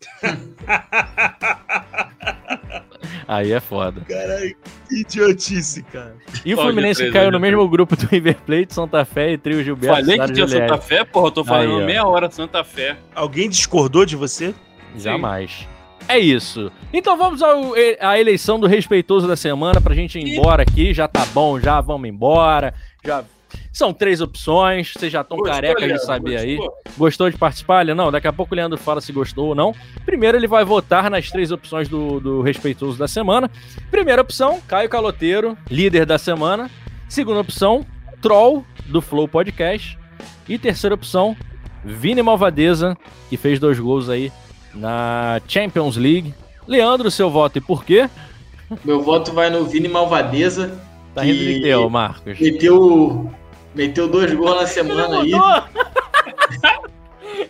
[3.28, 4.00] Aí é foda.
[4.08, 4.56] Caralho,
[4.88, 6.16] que idiotice, cara.
[6.42, 7.32] E o Pode Fluminense caiu né?
[7.32, 9.96] no mesmo grupo do River Plate, Santa Fé e Trio Gilberto.
[9.96, 10.48] Falei que tinha.
[10.48, 11.26] Santa Fé, porra.
[11.26, 12.96] Eu tô falando Aí, meia hora Santa Fé.
[13.14, 14.54] Alguém discordou de você?
[14.96, 15.68] Jamais.
[16.08, 16.70] É isso.
[16.92, 20.92] Então vamos ao, à eleição do respeitoso da semana pra gente ir embora aqui.
[20.92, 22.74] Já tá bom, já vamos embora.
[23.04, 23.24] Já
[23.72, 24.92] são três opções.
[24.92, 26.56] Vocês já estão carecas de saber aí.
[26.56, 26.82] Gostou?
[26.96, 27.84] Gostou de participar?
[27.86, 29.74] Não, daqui a pouco o Leandro fala se gostou ou não.
[30.04, 33.50] Primeiro ele vai votar nas três opções do, do respeitoso da semana.
[33.90, 36.70] Primeira opção, Caio Caloteiro, líder da semana.
[37.08, 37.84] Segunda opção,
[38.20, 39.98] Troll, do Flow Podcast.
[40.48, 41.36] E terceira opção,
[41.84, 42.96] Vini Malvadeza,
[43.30, 44.30] que fez dois gols aí
[44.74, 46.34] na Champions League.
[46.66, 48.08] Leandro, seu voto e por quê?
[48.84, 50.80] Meu voto vai no Vini Malvadeza.
[51.14, 52.40] Tá rindo de ô Marcos?
[52.40, 53.30] Meteu,
[53.74, 55.32] meteu dois gols na semana aí.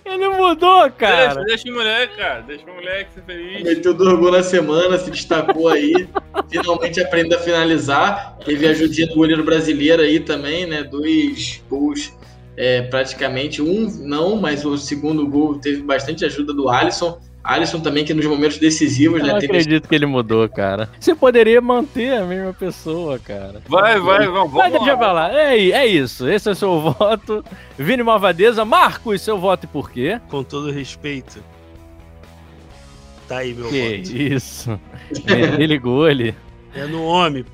[0.05, 1.35] Ele mudou, cara.
[1.35, 2.41] Deixa, deixa o moleque, cara.
[2.43, 3.63] Deixa o moleque ser feliz.
[3.63, 6.09] Meteu dois gols na semana, se destacou aí.
[6.49, 8.37] Finalmente aprendeu a finalizar.
[8.45, 10.83] Teve a ajudinha do goleiro brasileiro aí também, né?
[10.83, 12.13] Dois gols
[12.57, 13.61] é, praticamente.
[13.63, 17.19] Um não, mas o segundo gol teve bastante ajuda do Alisson.
[17.43, 19.33] Alisson também, que nos momentos decisivos, Eu né?
[19.35, 20.89] não teve- acredito que ele mudou, cara.
[20.99, 23.61] Você poderia manter a mesma pessoa, cara.
[23.69, 24.97] Vai, vai, vamos, Mas vamos deixa lá.
[24.97, 25.39] pra lá.
[25.39, 26.27] É, é isso.
[26.27, 27.45] Esse é o seu voto.
[27.79, 28.65] Vini Malvadeza.
[28.65, 30.19] Marcos, seu voto e por quê?
[30.31, 31.39] Com todo respeito.
[33.29, 34.17] Tá aí, meu Que voto.
[34.17, 34.81] isso.
[35.59, 36.35] Ele gole.
[36.75, 37.45] É no homem.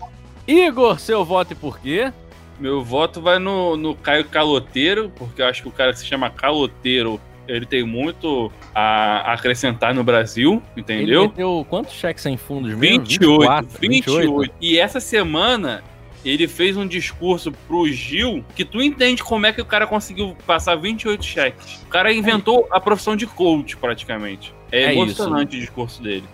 [0.47, 2.13] Igor, seu voto e por quê?
[2.61, 6.07] Meu voto vai no, no Caio Caloteiro, porque eu acho que o cara que se
[6.07, 11.23] chama Caloteiro, ele tem muito a acrescentar no Brasil, Ele entendeu?
[11.23, 13.05] meteu quantos cheques sem fundos mesmo?
[13.05, 14.55] 28, 24, 28.
[14.61, 15.83] E essa semana
[16.23, 20.37] ele fez um discurso pro Gil que tu entende como é que o cara conseguiu
[20.47, 21.83] passar 28 cheques.
[21.83, 24.53] O cara inventou a profissão de coach, praticamente.
[24.71, 26.25] É, É emocionante o discurso dele.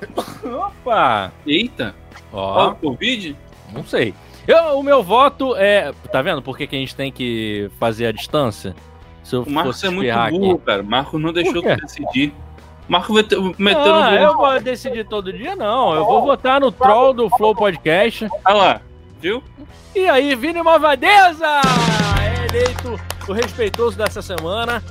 [0.44, 1.32] Opa!
[1.44, 1.94] Eita!
[2.32, 3.36] Ó, Ó, o Covid?
[3.72, 4.14] não sei.
[4.46, 5.92] Eu, o meu voto é.
[6.12, 8.74] Tá vendo por que, que a gente tem que fazer a distância?
[9.22, 10.64] Se eu O Marcos fosse é muito burro, aqui.
[10.66, 10.82] cara.
[10.82, 12.32] O Marcos não deixou tu decidir.
[12.88, 15.94] O Marcos meteu, meteu Ah, eu vou decidir todo dia, não.
[15.94, 18.28] Eu vou votar no troll do Flow Podcast.
[18.44, 18.80] Olha lá,
[19.20, 19.42] viu?
[19.94, 21.46] E aí, Vini Malvadeza!
[22.20, 24.82] É eleito o respeitoso dessa semana.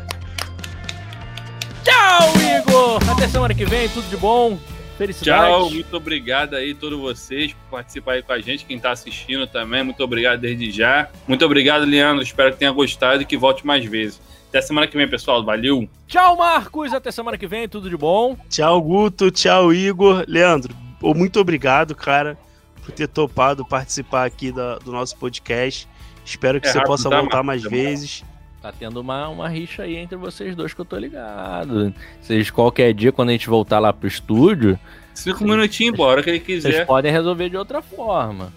[1.83, 2.99] Tchau, Igor!
[3.11, 4.57] Até semana que vem, tudo de bom.
[4.97, 5.45] Felicidades.
[5.57, 9.47] Tchau, muito obrigado aí todos vocês por participar aí com a gente, quem tá assistindo
[9.47, 11.09] também, muito obrigado desde já.
[11.27, 14.21] Muito obrigado, Leandro, espero que tenha gostado e que volte mais vezes.
[14.49, 15.89] Até semana que vem, pessoal, valeu!
[16.07, 16.93] Tchau, Marcos!
[16.93, 18.37] Até semana que vem, tudo de bom.
[18.49, 19.31] Tchau, Guto.
[19.31, 20.23] Tchau, Igor.
[20.27, 22.37] Leandro, muito obrigado, cara,
[22.85, 25.87] por ter topado participar aqui da- do nosso podcast.
[26.23, 27.63] Espero que É você rápido, possa tá, voltar Marcos?
[27.63, 28.23] mais vezes.
[28.63, 31.93] Tá tendo uma, uma rixa aí entre vocês dois que eu tô ligado.
[32.21, 34.79] Vocês, qualquer dia, quando a gente voltar lá pro estúdio,
[35.13, 36.85] Cinco minutinhos, pô, a hora que ele vocês quiser.
[36.85, 38.53] podem resolver de outra forma.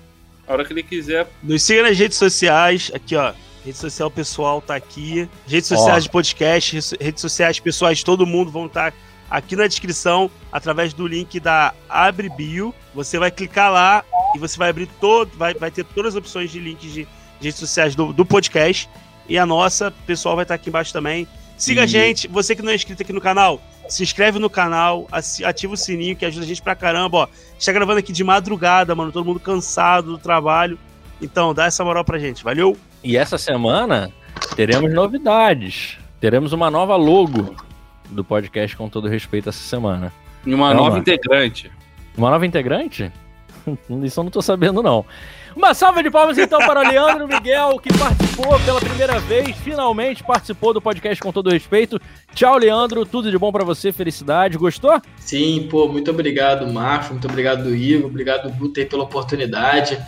[0.46, 1.26] A hora que ele quiser.
[1.42, 2.88] Nos siga nas redes sociais.
[2.94, 3.32] Aqui, ó.
[3.64, 5.28] Rede social pessoal tá aqui.
[5.44, 6.06] Redes sociais Ó.
[6.06, 8.94] de podcast, redes- sociais pessoais, todo mundo vão estar
[9.28, 12.72] aqui na descrição, através do link da Abre Bio.
[12.94, 14.04] Você vai clicar lá
[14.36, 15.32] e você vai abrir todo.
[15.36, 17.02] Vai, vai ter todas as opções de links de,
[17.40, 18.88] de redes sociais do, do podcast.
[19.28, 21.26] E a nossa, o pessoal vai estar aqui embaixo também.
[21.56, 24.50] Siga a E- gente, você que não é inscrito aqui no canal, se inscreve no
[24.50, 25.06] canal,
[25.44, 27.22] ativa o sininho que ajuda a gente pra caramba, ó.
[27.24, 30.78] A gente tá gravando aqui de madrugada, mano, todo mundo cansado do trabalho.
[31.20, 32.76] Então, dá essa moral pra gente, valeu?
[33.02, 34.12] E essa semana
[34.54, 35.96] teremos novidades.
[36.20, 37.56] Teremos uma nova logo
[38.10, 40.12] do podcast com todo respeito essa semana.
[40.44, 40.82] E uma Calma.
[40.82, 41.70] nova integrante.
[42.16, 43.10] Uma nova integrante?
[44.04, 45.04] Isso eu não tô sabendo, não.
[45.56, 50.22] Uma salva de palmas então para o Leandro Miguel, que participou pela primeira vez, finalmente
[50.22, 51.98] participou do podcast com todo respeito.
[52.34, 54.58] Tchau, Leandro, tudo de bom para você, felicidade.
[54.58, 55.00] Gostou?
[55.16, 59.98] Sim, pô, muito obrigado, Marcos, muito obrigado, Igor, obrigado, Guto, aí, pela oportunidade.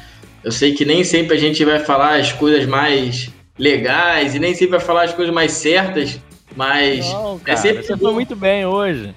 [0.45, 4.53] Eu sei que nem sempre a gente vai falar as coisas mais legais e nem
[4.53, 6.21] sempre vai falar as coisas mais certas,
[6.55, 9.15] mas Não, é cara, sempre você bom, foi muito bem hoje.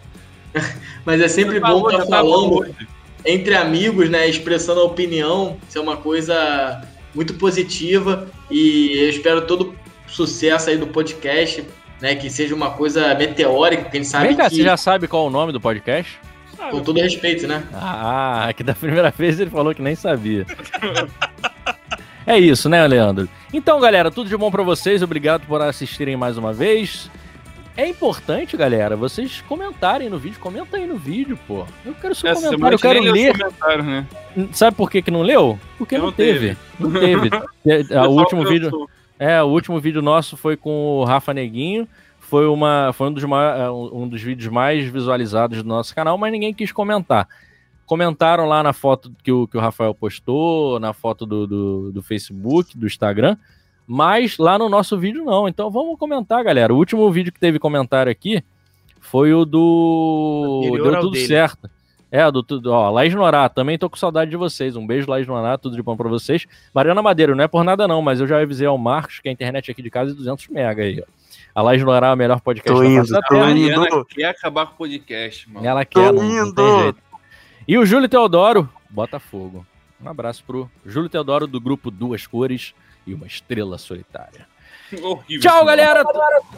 [1.05, 2.90] mas é sempre bom estar falou falando hoje.
[3.25, 5.57] Entre amigos, né, expressando a opinião.
[5.67, 6.81] Isso é uma coisa
[7.13, 9.75] muito positiva e eu espero todo
[10.07, 11.65] sucesso aí do podcast,
[12.01, 14.77] né, que seja uma coisa meteórica, porque a gente sabe Vem cá, que você já
[14.77, 16.19] sabe qual é o nome do podcast?
[16.69, 17.63] com todo respeito, né?
[17.73, 20.45] Ah, que da primeira vez ele falou que nem sabia.
[22.25, 23.27] É isso, né, Leandro?
[23.51, 25.01] Então, galera, tudo de bom pra vocês.
[25.01, 27.09] Obrigado por assistirem mais uma vez.
[27.77, 30.39] É importante, galera, vocês comentarem no vídeo.
[30.39, 31.65] Comenta aí no vídeo, pô.
[31.85, 33.33] Eu quero seu Essa comentário, eu quero ler.
[33.83, 34.07] né?
[34.51, 35.57] Sabe por que, que não leu?
[35.77, 36.55] Porque não, Não teve.
[36.55, 36.57] teve.
[36.79, 37.29] Não teve.
[37.91, 38.89] É, o último vídeo.
[39.19, 41.87] É, o último vídeo nosso foi com o Rafa Neguinho.
[42.19, 46.31] Foi, uma, foi um, dos mai- um dos vídeos mais visualizados do nosso canal, mas
[46.31, 47.27] ninguém quis comentar.
[47.85, 52.01] comentaram lá na foto que o, que o Rafael postou, na foto do, do, do
[52.01, 53.37] Facebook, do Instagram,
[53.87, 55.47] mas lá no nosso vídeo não.
[55.47, 56.73] Então vamos comentar, galera.
[56.73, 58.43] O último vídeo que teve comentário aqui
[58.99, 60.61] foi o do.
[60.65, 61.27] Anterior Deu tudo dele.
[61.27, 61.69] certo.
[62.11, 62.71] É, do tudo.
[62.71, 64.75] Ó, Laís Norá, também tô com saudade de vocês.
[64.75, 66.45] Um beijo, Laís Norá, tudo de bom pra vocês.
[66.73, 69.31] Mariana Madeira, não é por nada não, mas eu já avisei ao Marcos que a
[69.31, 71.05] internet aqui de casa é 200 mega aí, ó.
[71.55, 73.51] A Laís Norá é o melhor podcast Tô da indo, da tô Terra.
[73.51, 73.79] indo.
[73.79, 75.65] Mariana quer acabar com o podcast, mano.
[75.65, 76.99] Ela quer, não, não tem jeito.
[77.67, 79.65] E o Júlio Teodoro, Botafogo.
[80.03, 82.73] Um abraço pro Júlio Teodoro do grupo Duas Cores
[83.05, 84.47] e uma Estrela Solitária.
[85.01, 86.03] Horrível Tchau, galera!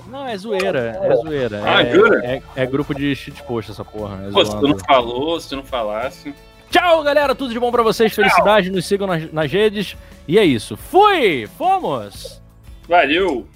[0.08, 1.62] Não, é zoeira, é zoeira.
[1.64, 2.26] Ah, é, jura?
[2.26, 4.26] É, é grupo de shitpost essa porra.
[4.28, 6.34] É Pô, se tu não falou, se tu não falasse.
[6.72, 7.36] Tchau, galera!
[7.36, 9.96] Tudo de bom pra vocês, felicidade, nos sigam nas, nas redes.
[10.28, 10.76] E é isso.
[10.76, 11.48] Fui!
[11.58, 12.42] Fomos!
[12.88, 13.48] Valeu!